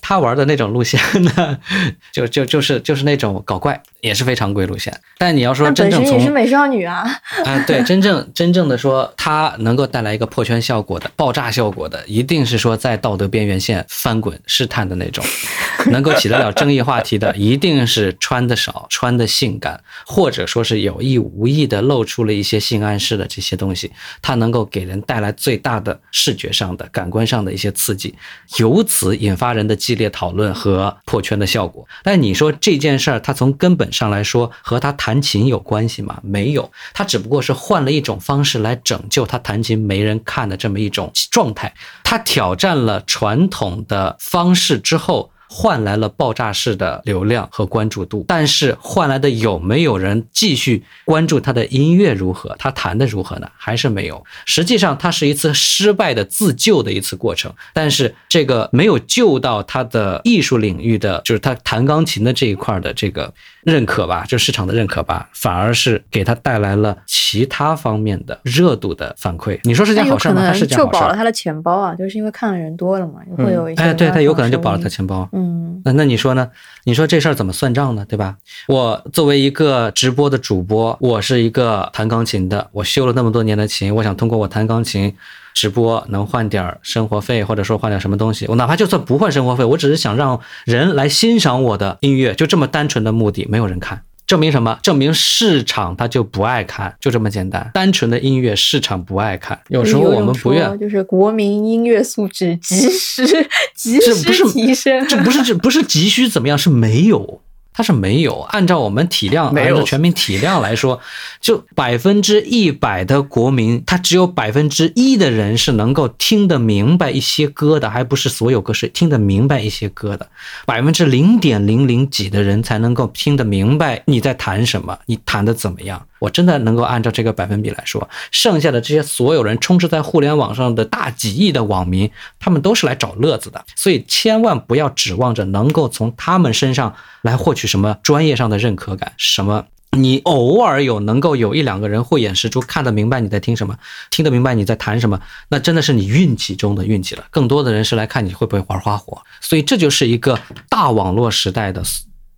[0.00, 1.58] 他玩的那种路线呢，
[2.12, 5.00] 就就就是就是那种搞怪，也是非常规路线。
[5.16, 7.04] 但你要说真正从也是美少女啊，
[7.44, 15.24] 啊对，真正真正的说，它能够带来一个破圈效果的、爆炸效果的，一定是说在道德边缘线翻滚试探的那种，
[15.90, 23.90] 能够起得了争议话题的，一定是穿的少、穿的性感，或者说是有意无意的露出了一些性暗示的这些东西，
[24.22, 28.14] 它能够给人带来最大的视觉上的、感官上的一些刺激，
[28.58, 29.78] 由此引发人的。
[29.78, 36.18] 激烈讨论和破圈的效果，但你说这件事儿，它从根本上来说和他弹琴有关系吗？
[36.22, 41.74] 没有，他只不过是换了一种方式来拯救他弹琴没人看的这么一种状态，
[42.04, 45.30] 他挑战了传统的方式之后。
[45.50, 53.50] 换来了爆炸式的流量和关注度，但是换来的有没有人继续关注他的音乐如何，他弹的如何呢？
[53.56, 54.22] 还是没有。
[54.44, 63.32] 实际上，它是一次失败的自救的一次过程，但是这个没有救到他的艺术领域的，就是他弹钢琴的这一块的这个。
[63.68, 69.58] 认可吧，就市场的认可吧，反而是给他带来了其他方面的热度的反馈。
[69.64, 70.40] 你说是件好事吗？
[70.42, 70.90] 还是件好事。
[70.90, 73.82] 就保了他的钱包啊，就是因为看的人多了嘛，会有一些。
[73.82, 75.28] 哎，对他有可能就保了他钱包。
[75.32, 76.48] 嗯，那那你说呢？
[76.84, 78.04] 你说这事儿怎么算账呢？
[78.08, 78.36] 对吧？
[78.66, 85.14] 我作为一个直播的主播，我是一个弹钢琴的，我修了那么多年的琴，我想通过我弹钢琴。
[85.54, 94.78] 直播能换点生活费，或者说换点什么东西，我哪怕就算不换生活费，我只是想让人来欣赏我的音乐，就这么单纯的目的，没有人看，证明什么？
[94.82, 97.70] 证明市场他就不爱看，就这么简单。
[97.74, 103.26] 单纯的音乐市场不爱看，有时候我们不愿，就是国民音乐素质急需
[103.74, 106.56] 急需提升，这不是这不是急需怎么样？
[106.56, 107.40] 是没有。
[107.78, 111.00] 它是没有按照我们体量，按照全民体量来说，
[111.40, 120.28] 就百分之一百的国民，他只有百分之一的人是能够听得明白一些歌的，还不是所有歌是听得明白一些歌的，
[120.66, 126.04] 百分之零点零零几的人才能够听得明白你在弹什么，你弹的怎么样。
[126.18, 139.12] 我真的能够按照这个百分比来说，剩下的这些所有人充斥在互联网上的大几亿的网民，他们都是来找乐子的，所以千万不要指望着能够从他们身上来获取什么专业上的认可感。
[139.16, 143.76] 什么，你偶尔有能够有一两个人慧眼识珠，看得明白你在听什么，
[144.10, 147.24] 听得明白你在谈什么，那真的是你运气中的运气了。
[147.30, 150.38] 更多的人是来看你会不会玩花活，所以这就是一个
[150.68, 151.82] 大网络时代的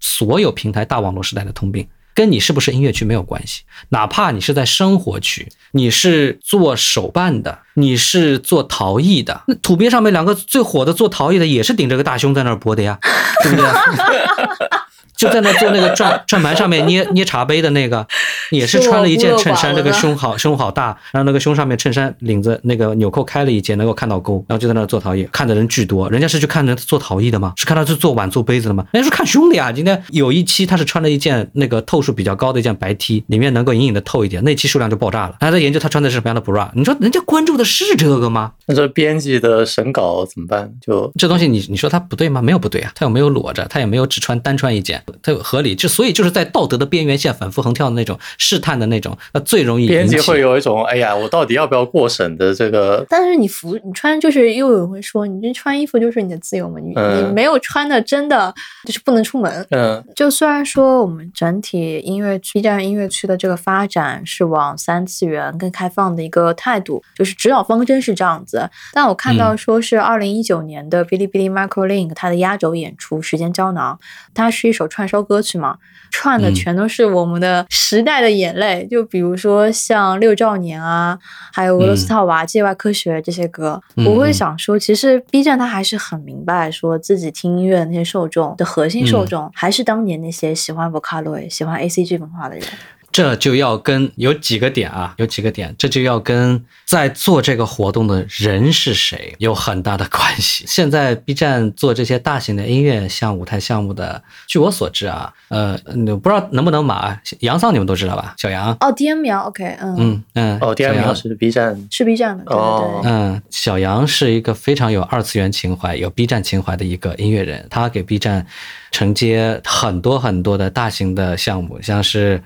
[0.00, 1.86] 所有平台大网络时代的通病。
[2.14, 12.98] 跟你是不是音乐区没有关系，哪怕你是在生活区，你是做手办的，你是做陶艺的，那土鳖上面两个最火的做陶艺的也是顶着个大胸在那儿播的呀，
[13.42, 13.66] 对不对？
[15.20, 18.06] 就在那做那个转转盘上面捏捏茶杯的那个，
[18.50, 26.08] 也是穿了一件衬衫，这个胸好胸好大，然后那个胸上面衬衫领子那个纽扣开了一截，能够看到沟，然后就在那做陶艺，看的人巨多。
[26.10, 27.52] 人家是去看人做陶艺的吗？
[27.56, 28.86] 是看他去做碗做杯子的吗？
[28.92, 29.70] 人家是看胸的呀。
[29.70, 35.36] 今天有一期他是穿了一件那个透数比较高的一件白 T，里面能够隐隐的透一点，那期数量就爆炸了。
[35.40, 36.70] 还在研究他穿的是什么样的 bra。
[36.74, 38.52] 你说人家关注的是这个吗？
[38.66, 40.72] 那这编辑的审稿怎么办？
[40.80, 42.40] 就这东西你你说他不对吗？
[42.40, 45.88] 没有不对啊，他又没有裸着，他也没有只穿单穿一件，他有合理就。
[45.90, 53.04] 所以就是在道德的边缘线反复横跳的那种，试探的那种，那最容易编辑会有一种哎呀，我到底要不要过审的这个。
[53.08, 58.54] 但是你服你穿就是又有人会说，你这穿衣服就是你的自由嘛，你你没有穿的真的
[58.86, 59.66] 就是不能出门。
[59.70, 68.70] 嗯，就虽然说我们整体音乐 B 站音乐区的这个发展是往三次元更开放的一个态度，就是指导方针是这样子。
[68.92, 73.98] 但我看到说是二零一九年的哔哩哔哩 Micro Link 它的压轴演出《时间胶囊》，
[74.32, 75.78] 它是一首串烧歌曲嘛。
[76.12, 81.16] 串的全都是我们的时代的眼泪，就比如说像六兆年啊，
[81.52, 92.64] 还有俄罗斯套娃、界外科学这些歌，我会想说，其实 B 站它还是很明白，说自己听音乐的那些受众的核心受众，还是当年那些喜欢 Vocaloid、喜欢 ACG 文化的人。
[93.12, 100.64] 这就要跟有几个点啊，有几个点，这就要跟在做这个活动的人是谁有很大的关系。
[100.68, 105.76] 现在 B 站做这些大型的音乐像舞台项目的，据我所知啊，呃，
[106.22, 108.34] 不知道能不能码杨桑，你们都知道吧？
[108.38, 118.46] 小杨哦，DM 苗，OK，嗯嗯嗯，哦，DM 苗是 B 站，是 B 站的，对对对，嗯，小杨是一个非常有二次元情怀、有 B 站情怀的一个音乐人，他给 B 站
[118.92, 122.40] 承接很多很多的大型的项目，像是。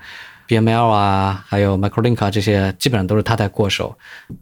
[0.47, 3.97] BML 啊，还有 Microlink 啊，这些基本上都是他在过手。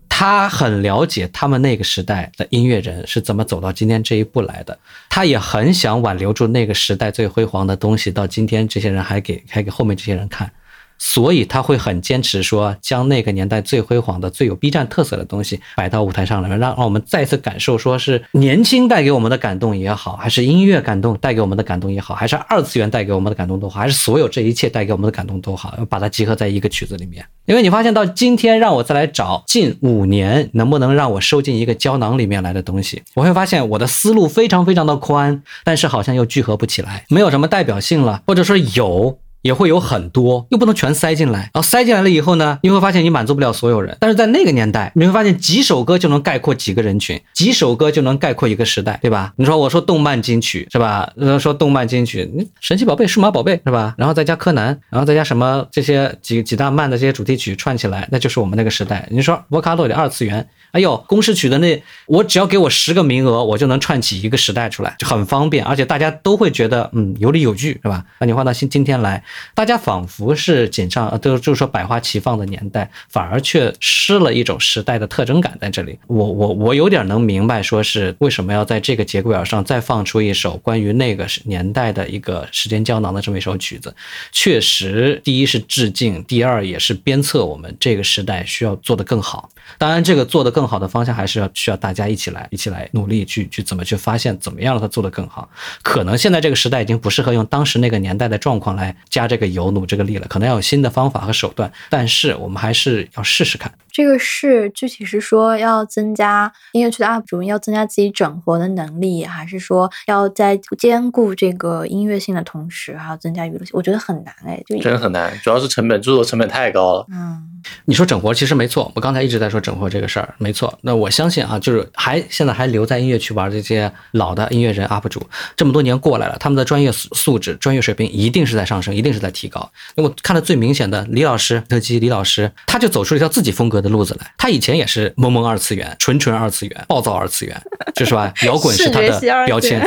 [0.10, 4.78] 他很了解他们那个时代的音乐人是怎么走到今天这一步来的。
[5.10, 10.52] 他也很想挽留住那个时代最辉煌的东西，到今天这些人还给还给后面这些人看。
[10.98, 27.26] 所以他会很坚持说，将那个年代最辉煌的、最有 B 站特色的东西摆到舞台上来，让让我们再次感受，说是年轻带给我们的感动也好，还是音乐感动带给我们的感动也好，还是二次元带给我们的感动都好，还是所有这一切带给我们的感动都好，要把它集合在一个曲子里面。
[27.46, 39.20] 因为你发现到今天，让我再来找近五年能不能让我收进一个胶囊里面来的东西，我会发现我的思路非常非常的宽，但是好像又聚合不起来，没有什么代表性了，或者说有。
[39.44, 41.42] 也会有很多，又不能全塞进来。
[41.42, 43.96] 然后塞进来了以后呢，你会发现你满足不了所有人。
[44.00, 49.34] 但是在那个年代，你会发现几首歌就能概括几个人群，几首歌就能概括一个时代，对吧？
[49.36, 51.12] 你说我说动漫金曲是吧？
[51.40, 52.28] 说动漫金曲，
[52.60, 53.94] 神奇宝贝、数码宝贝是吧？
[54.00, 59.08] 然后再加柯南，然后再加什么这些几几大漫的这些主题曲串起来，那就是我们那个时代。
[59.12, 60.48] 你说沃卡洛的二次元。
[60.72, 68.04] 哎呦，公式曲的那，我只要给我十个名额，我就能串起一个时代出来，就很方便，而且大家都会觉得，嗯，有理有据，是吧？
[68.20, 69.24] 那你换到今今天来，
[69.54, 75.98] 大家仿佛是锦上，都就是说百花齐放的年代，反而却失了一种时代的特征感在这里。
[76.08, 83.96] 我我我有点能明白，说是为什么要在这个节骨眼上再放出一首关于那个年代的一个时间胶囊的这么一首曲子。
[84.32, 89.50] 确实，第一是致敬，第二也是鞭策我们这个时代需要做得更好。
[89.78, 90.64] 当然，这个做得更。
[90.64, 95.48] 好的方向还是要需要大家一起来，一起来努力去去怎么去发现怎么样让它做得更好。
[95.84, 101.72] 可能现在这个时代已经不适合用当时那个年代的状况来加这个油努这个力了，可能要有新的方法和手段。
[101.90, 103.72] 但是我们还是要试试看。
[103.92, 113.70] 这个是具体是说要增加音乐区的 UP 主要增加自己整活的能力，还是说要在兼顾这个音乐性的同时还要增加娱乐性？
[113.74, 117.06] 我觉得很难哎，就真的很难，主要是成本制作成本太高了。
[117.12, 117.53] 嗯，
[117.86, 120.74] 你说整活其实没错，我刚才一直在说整活这个事儿没错。
[120.82, 125.22] 那我相信啊，就是还现在还留在音乐区玩这些老的音乐人 UP 主，
[125.56, 129.72] 这么多年过来了，他们的专业素质、专业水平一定是在上升，一定是在提高。
[129.96, 133.84] 那我看的最明显的李老师，特基李老师，他就走出了一条自己风格。
[133.84, 137.62] 的路子来，他以前也是萌萌二次元，纯纯二次元，暴躁二次元，
[137.94, 138.34] 就是吧？
[138.44, 139.86] 摇滚是他的标签，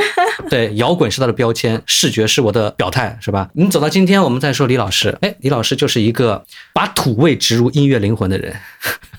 [0.51, 3.49] 对，摇滚是他的标签，视觉是我的表态，是吧？
[3.55, 8.55] 你走到今天，我们再说李老师，哎，李老师就是一个把土味植入音乐灵魂的人。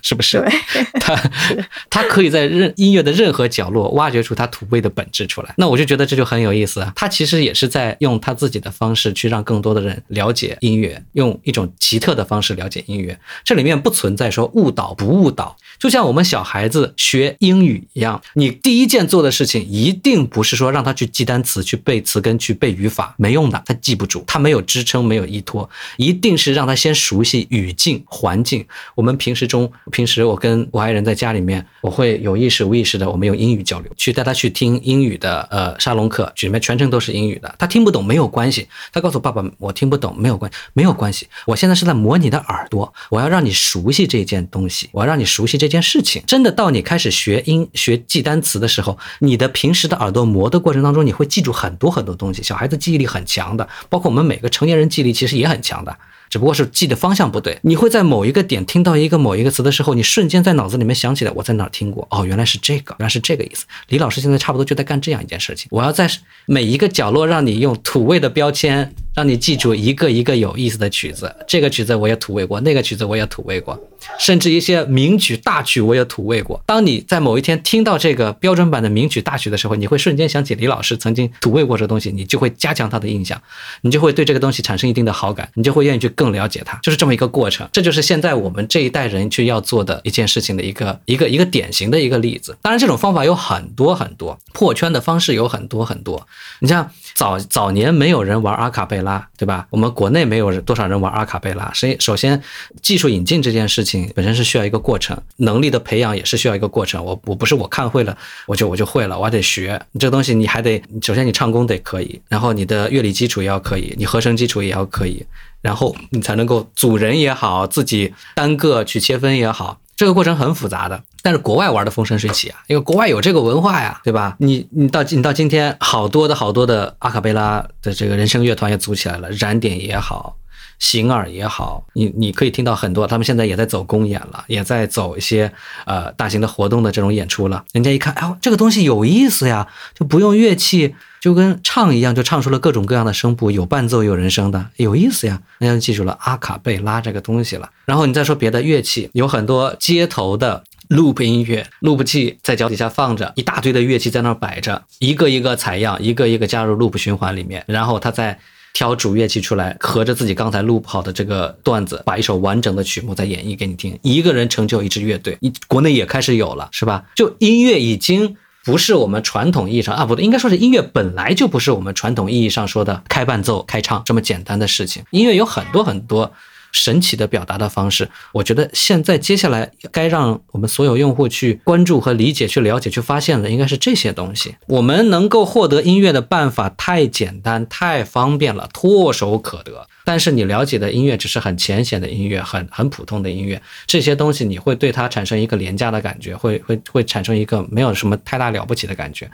[0.07, 0.41] 是不是？
[1.01, 1.15] 他
[1.89, 5.53] 他可以在任音乐的任何角落挖掘出他土味的本质出来。
[5.57, 6.93] 那我就觉得这就很有意思啊。
[6.95, 13.19] 他其实也是在用他自己的方式去让更多的人了解音乐，用一种奇特的方式了解音乐。
[13.43, 28.65] 这里面不存在说误导不误导，就像我们小孩子学英语一样，你第一件做的事情一定不是说让他去记单词、去背词根、去背语法，没用的，他记不住，他没有支撑，没有依托，一定是让他先熟悉语境、环境。
[28.95, 29.69] 我们平时中。
[29.97, 37.55] 平时我跟我爱人在家里面，我会有意识无意识的，我们用英语交流，去带他去听英语的呃沙龙课，里面全程都是英语的。
[37.57, 41.27] 他听不懂没有关系，他告诉爸爸我听不懂没有关没有关系。
[41.47, 46.21] 我现在是在磨你的耳朵，我要让你熟悉这件东西，我要让你熟悉这件事情。
[46.27, 52.43] 真的到你开始学英学记单词的时候，你的平时的耳朵磨的过程当中，你会记住很多很多东西。
[52.43, 55.97] 小孩子记忆力很强的，包括我们每个成年人记忆力其实也很强的。
[56.29, 63.65] 只不过是记的方向不对，你会在某一个点听到一个某一个词的时候，你瞬间在脑子里面想起来我在哪儿听过，哦，原来是这个，原来是这个意思。
[63.89, 66.09] 李老师现在差不多就在干这样一件事情，我要在
[66.45, 71.33] 每一个角落让你用土味的标签，让你记住一个一个有意思的曲子。
[71.47, 73.79] 这个曲子我也土味过，那个曲子我也土味过，
[74.19, 76.61] 甚至一些名曲大曲我也土味过。
[76.65, 83.41] 当你在某一天听到这个标准版的名曲大曲的时候，你会瞬间想起李老师曾经土味过这东西，你就会加强他的印象，
[83.81, 87.69] 你就会对这个东西产生一定的好感，你就会愿意去更了解它，就是这么一个过程。
[87.71, 92.57] 这就是现在我们这一代人去要做的一件事情的一个一个一个典型的一个例子。
[92.63, 96.27] 当然，这种方法有很多很多，破圈的方式有很多很多。
[96.59, 99.67] 你像早早年没有人玩阿卡贝拉，对吧？
[99.69, 101.71] 我们国内没有多少人玩阿卡贝拉。
[101.75, 102.41] 所以，首先
[102.81, 107.05] 技术引进这件事情本身是需要一个过程，能力的培养也是需要一个过程。
[107.05, 109.79] 我我不是我看会了我就我就会了，我还得学。
[109.99, 115.25] 这东西你还得首先你唱功得可以，然后你的乐理基础也要可以，你和声基础也要可以，
[115.61, 119.79] 然后你才能够组人也好，自己单个去切分也好。
[119.95, 124.35] 这个过程很复杂的，但是国外玩的风生水起啊，因为国外有这个文化呀，对吧？
[124.37, 130.37] 你你到你到今天，好多的好多的阿卡贝拉的这个人声乐团也组起来了，燃点也好，
[130.77, 135.51] 形耳也好，你你可以听到很多，他们现在也在走公演了，也在走一些
[135.87, 137.65] 呃大型的活动的这种演出了。
[137.71, 140.93] 人家一看，哎，这个东西有意思呀，就不用乐器。
[141.19, 145.41] 就跟唱一样，就唱出了各种各样的声部，有伴奏，有人声的，有意思呀。
[145.59, 147.69] 大家就记住了阿卡贝拉这个东西了。
[147.85, 158.37] 然后你再说别的乐器，有很多街头的 loop 音乐，loop 器在脚底下放着，一大堆的乐器在那儿摆着，一个一个采样，一个一个加入 loop 循环里面，然后他再
[158.73, 163.97] 挑主乐器出来，合着自己刚才 loop 好的这个段子，把一首完整的曲目再演绎给你听。
[164.03, 167.03] 一个人成就一支乐队，你国内也开始有了，是吧？
[167.15, 168.37] 就音乐已经。
[168.67, 175.03] 不是我们传统意义上啊，不对，应该说是音乐本来就不是我们传统意义上说的开伴奏、开唱这么简单的事情。
[175.11, 176.33] 音乐有很多很多
[176.73, 178.09] 神奇的表达的方式。
[178.33, 184.57] 我觉得现在接下来该让我们所有用户去关注和理解、去了解、去发现的，应该是这些东西。
[184.67, 189.87] 我们能够获得音乐的办法太简单、太方便了，唾手可得。
[190.09, 199.29] 但是你了解的音乐只是很浅显的音乐，很很普通的音乐，这些东西你会对它产生一个廉价的感觉，会会会产生一个没有什么太大了不起的感觉。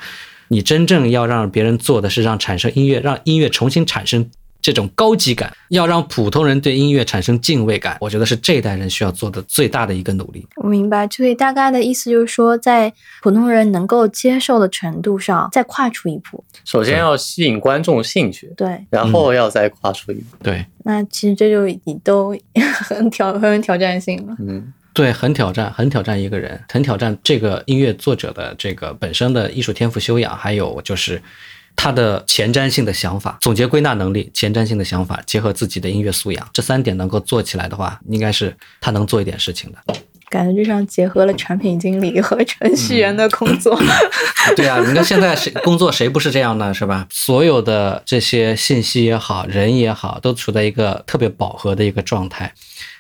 [0.48, 4.32] 你真正要让别人做的是让产生音乐，让音乐重新产生。
[4.64, 10.48] 这种高级感，要让普通人对音乐产生敬畏感，我觉得是这一代人需要做的最大的一个努力。
[10.56, 12.92] 我明白，所以大概的意思就是说，在
[13.22, 16.42] 普通人能够接受的程度上，再跨出一步。
[16.64, 20.66] 首先要吸引观众兴趣，对，然后要再跨出一步，对。
[20.86, 24.34] 那其实这就已都很挑很有挑战性了。
[24.40, 31.22] 嗯，对，很挑战，很挑战一个人，很挑战这个音乐作者的这个本身的艺术天赋修养，还有就是。
[31.76, 39.96] 他的前瞻性的想法、总结归纳能力、前瞻性的想法，结合自己的音乐素养，这三点能够做起来的话，应该是他能做一点事情的。
[40.30, 43.80] 感觉就像结合了产品经理和程序员的工作。
[44.58, 46.74] 对啊，你看现在谁工作谁不是这样呢？
[46.74, 47.06] 是吧？
[47.12, 52.52] 所有的这些信息也好，人也好，都处在一个特别饱和的一个状态。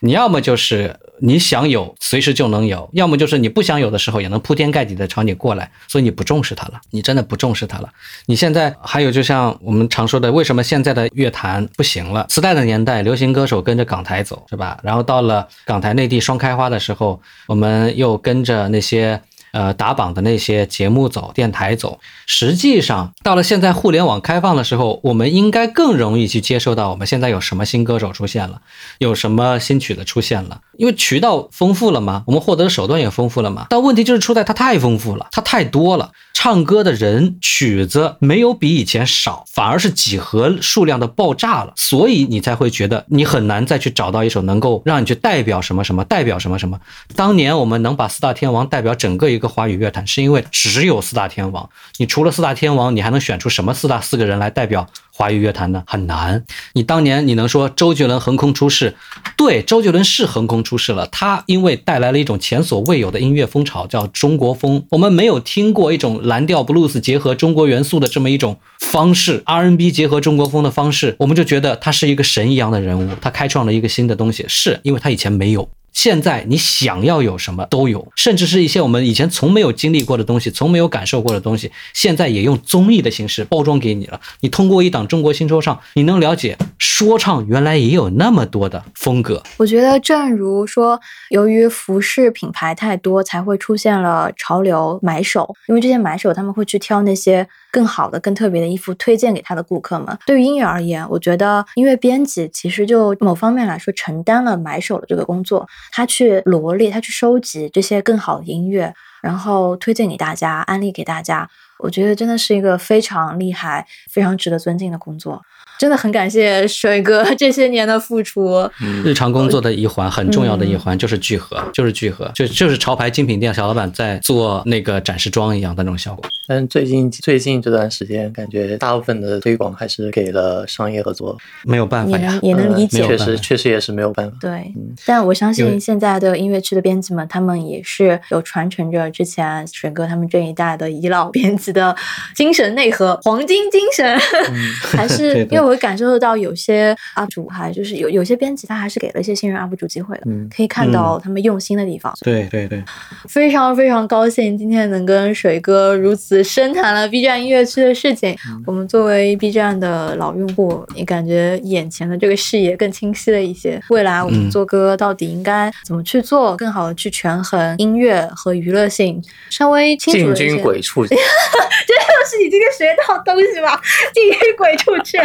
[0.05, 5.71] 你要么就是你想有，随时就能有；要么就是你不想有的时候，也能铺天盖地的朝你过来。
[5.87, 7.89] 所以你不重视它了，你真的不重视它了。
[8.25, 12.25] 你现在还有，就像我们常说的，为什么现在的乐坛不行了？
[12.27, 14.77] 磁带的年代，流行歌手跟着港台走，是吧？
[14.83, 19.21] 然后到了港台内地双开花的时候，我们又跟着那些。
[19.53, 28.61] 呃，打榜的那些节目走，电台走，实际上到了现在互联网开放的时候，我们应该更容易去接受到我们现在有什么新歌手出现了，
[28.97, 33.67] 有什么新曲子出现了，因为渠道丰富了嘛，我们获得的手段也丰富了嘛。
[33.69, 46.79] 但问题就是出在它太丰富了，它太多了，唱歌的人曲子没有比以前少，反而是几何数量的爆炸了，所以你才会觉得你很难再去找到一首能够让你去代表什么什么，代表什么什么。
[47.15, 51.69] 当年我们能把四大天王代表整个一个个华语乐坛，是因为只有四大天王。
[51.97, 55.83] 你除了四大天王，你还能选出什么四大四个人来代表华语乐坛呢？
[55.85, 56.45] 很难。
[56.73, 58.95] 你当年你能说周杰伦横空出世？
[59.35, 61.05] 对，周杰伦是横空出世了。
[61.07, 64.85] 他因为带来了一种前所未有的音乐风潮，叫中国风。
[64.91, 73.11] 我们没有听过一种蓝调布鲁斯结合中国元素的这么一种方式，RNB 结合中国风的方式，我们就觉得他是一个神一样的人物。
[73.21, 75.69] 他开创了一个新的东西，是因为他以前没有。
[75.93, 84.19] 现在你想要有什么都有，甚至是一些我们以前从没有经历过的东西，从没有感受过的东西，现在也用综艺的形式包装给你了。
[84.41, 89.41] 你通过一档中国新说唱，你能了解说唱原来也有那么多的风格。
[89.57, 90.99] 我觉得，正如说，
[91.29, 97.47] 由于服饰品牌太多，才会出现了潮流买手，因为这些买手他们会去挑那些。
[97.73, 100.15] 更好的、更特别的衣服推荐给他的顾客们。
[100.27, 105.67] 对于音乐而言，我觉得音乐编辑其实就某方面来说承担了买手的这个工作。
[105.91, 108.93] 他去罗列，他去收集这些更好的音乐，
[109.23, 111.49] 然后推荐给大家，安利给大家。
[111.79, 115.41] 我觉得真的是一个非常厉害、非常值得尊敬的工作。
[115.83, 118.65] 真的很感谢水哥 这些年的付出。
[119.03, 126.23] 日常工作的一环，很重要的一环就是聚合，就是聚合，就就是潮牌精品店小老板在做那个展示装一样的那种效果。
[126.47, 134.37] 但最近最近这段时间，感觉大部分的推广还是给了商业合作，没有办法呀，也能理解，确实确实也是没有办法。
[134.39, 134.73] 对，
[135.05, 141.93] 但我相信现在的音乐区的编辑们，他们也是有传承着之前水哥他们这一代的遗老编辑的
[142.33, 144.17] 精神内核，黄金精神，
[144.95, 150.23] 还是因为我会感受得到有些 UP 主还就是有有些编辑他还是给了一些新人 UP 主机会的，
[150.55, 152.13] 可以看到他们用心的地方。
[152.21, 152.83] 对对对，
[153.27, 158.35] 非常非常高兴今天能跟水哥如此深谈了 B 站音乐区的事情。
[158.67, 163.81] 我们作为 B 站的老用户，也感觉眼前的这个视野更清晰了一些。
[163.89, 170.35] 未来我们做歌到底应该怎么去做，更好的去权衡音乐和娱乐性，稍微清楚一些。
[170.43, 173.79] 进军鬼畜，这就是你今天学到东西吧？
[174.13, 175.17] 进军鬼畜去。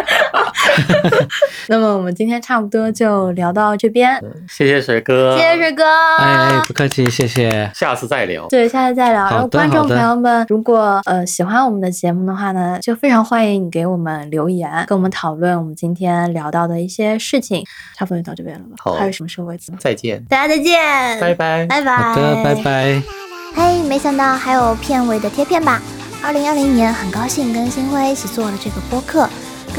[1.68, 4.22] 那么我们今天差不多就聊到这边。
[4.48, 5.84] 谢谢水哥，谢谢水哥。
[6.18, 7.70] 哎，不客气，谢谢。
[7.74, 8.46] 下次再聊。
[8.48, 9.24] 对，下次再聊。
[9.24, 17.64] 然后观众朋友们，如果呃喜欢我们的节目的话呢，就非常欢迎你给我们留言，跟我们讨论我们今天聊到的一些事情。
[17.96, 18.76] 差不多就到这边了吧？
[18.78, 19.72] 好，还有什么收尾词？
[19.78, 20.78] 再见，大家再见，
[21.20, 23.02] 拜拜，拜拜，好的，拜拜。
[23.54, 25.82] 嘿，没想到还有片尾的贴片吧？
[26.22, 29.28] 二零二零年，很高兴跟星辉一起做了这个播客，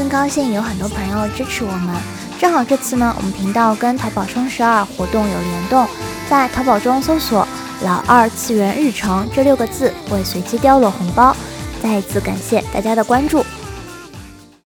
[0.00, 1.94] 更高兴有很多朋友支持我们。
[2.38, 5.86] 正好这次呢，我们频道跟淘宝双十二活动有联动，
[6.26, 7.46] 在淘宝中搜索
[7.84, 11.36] “老二次元日常”这六个字，会随机掉落红包。
[11.82, 13.44] 再一次感谢大家的关注。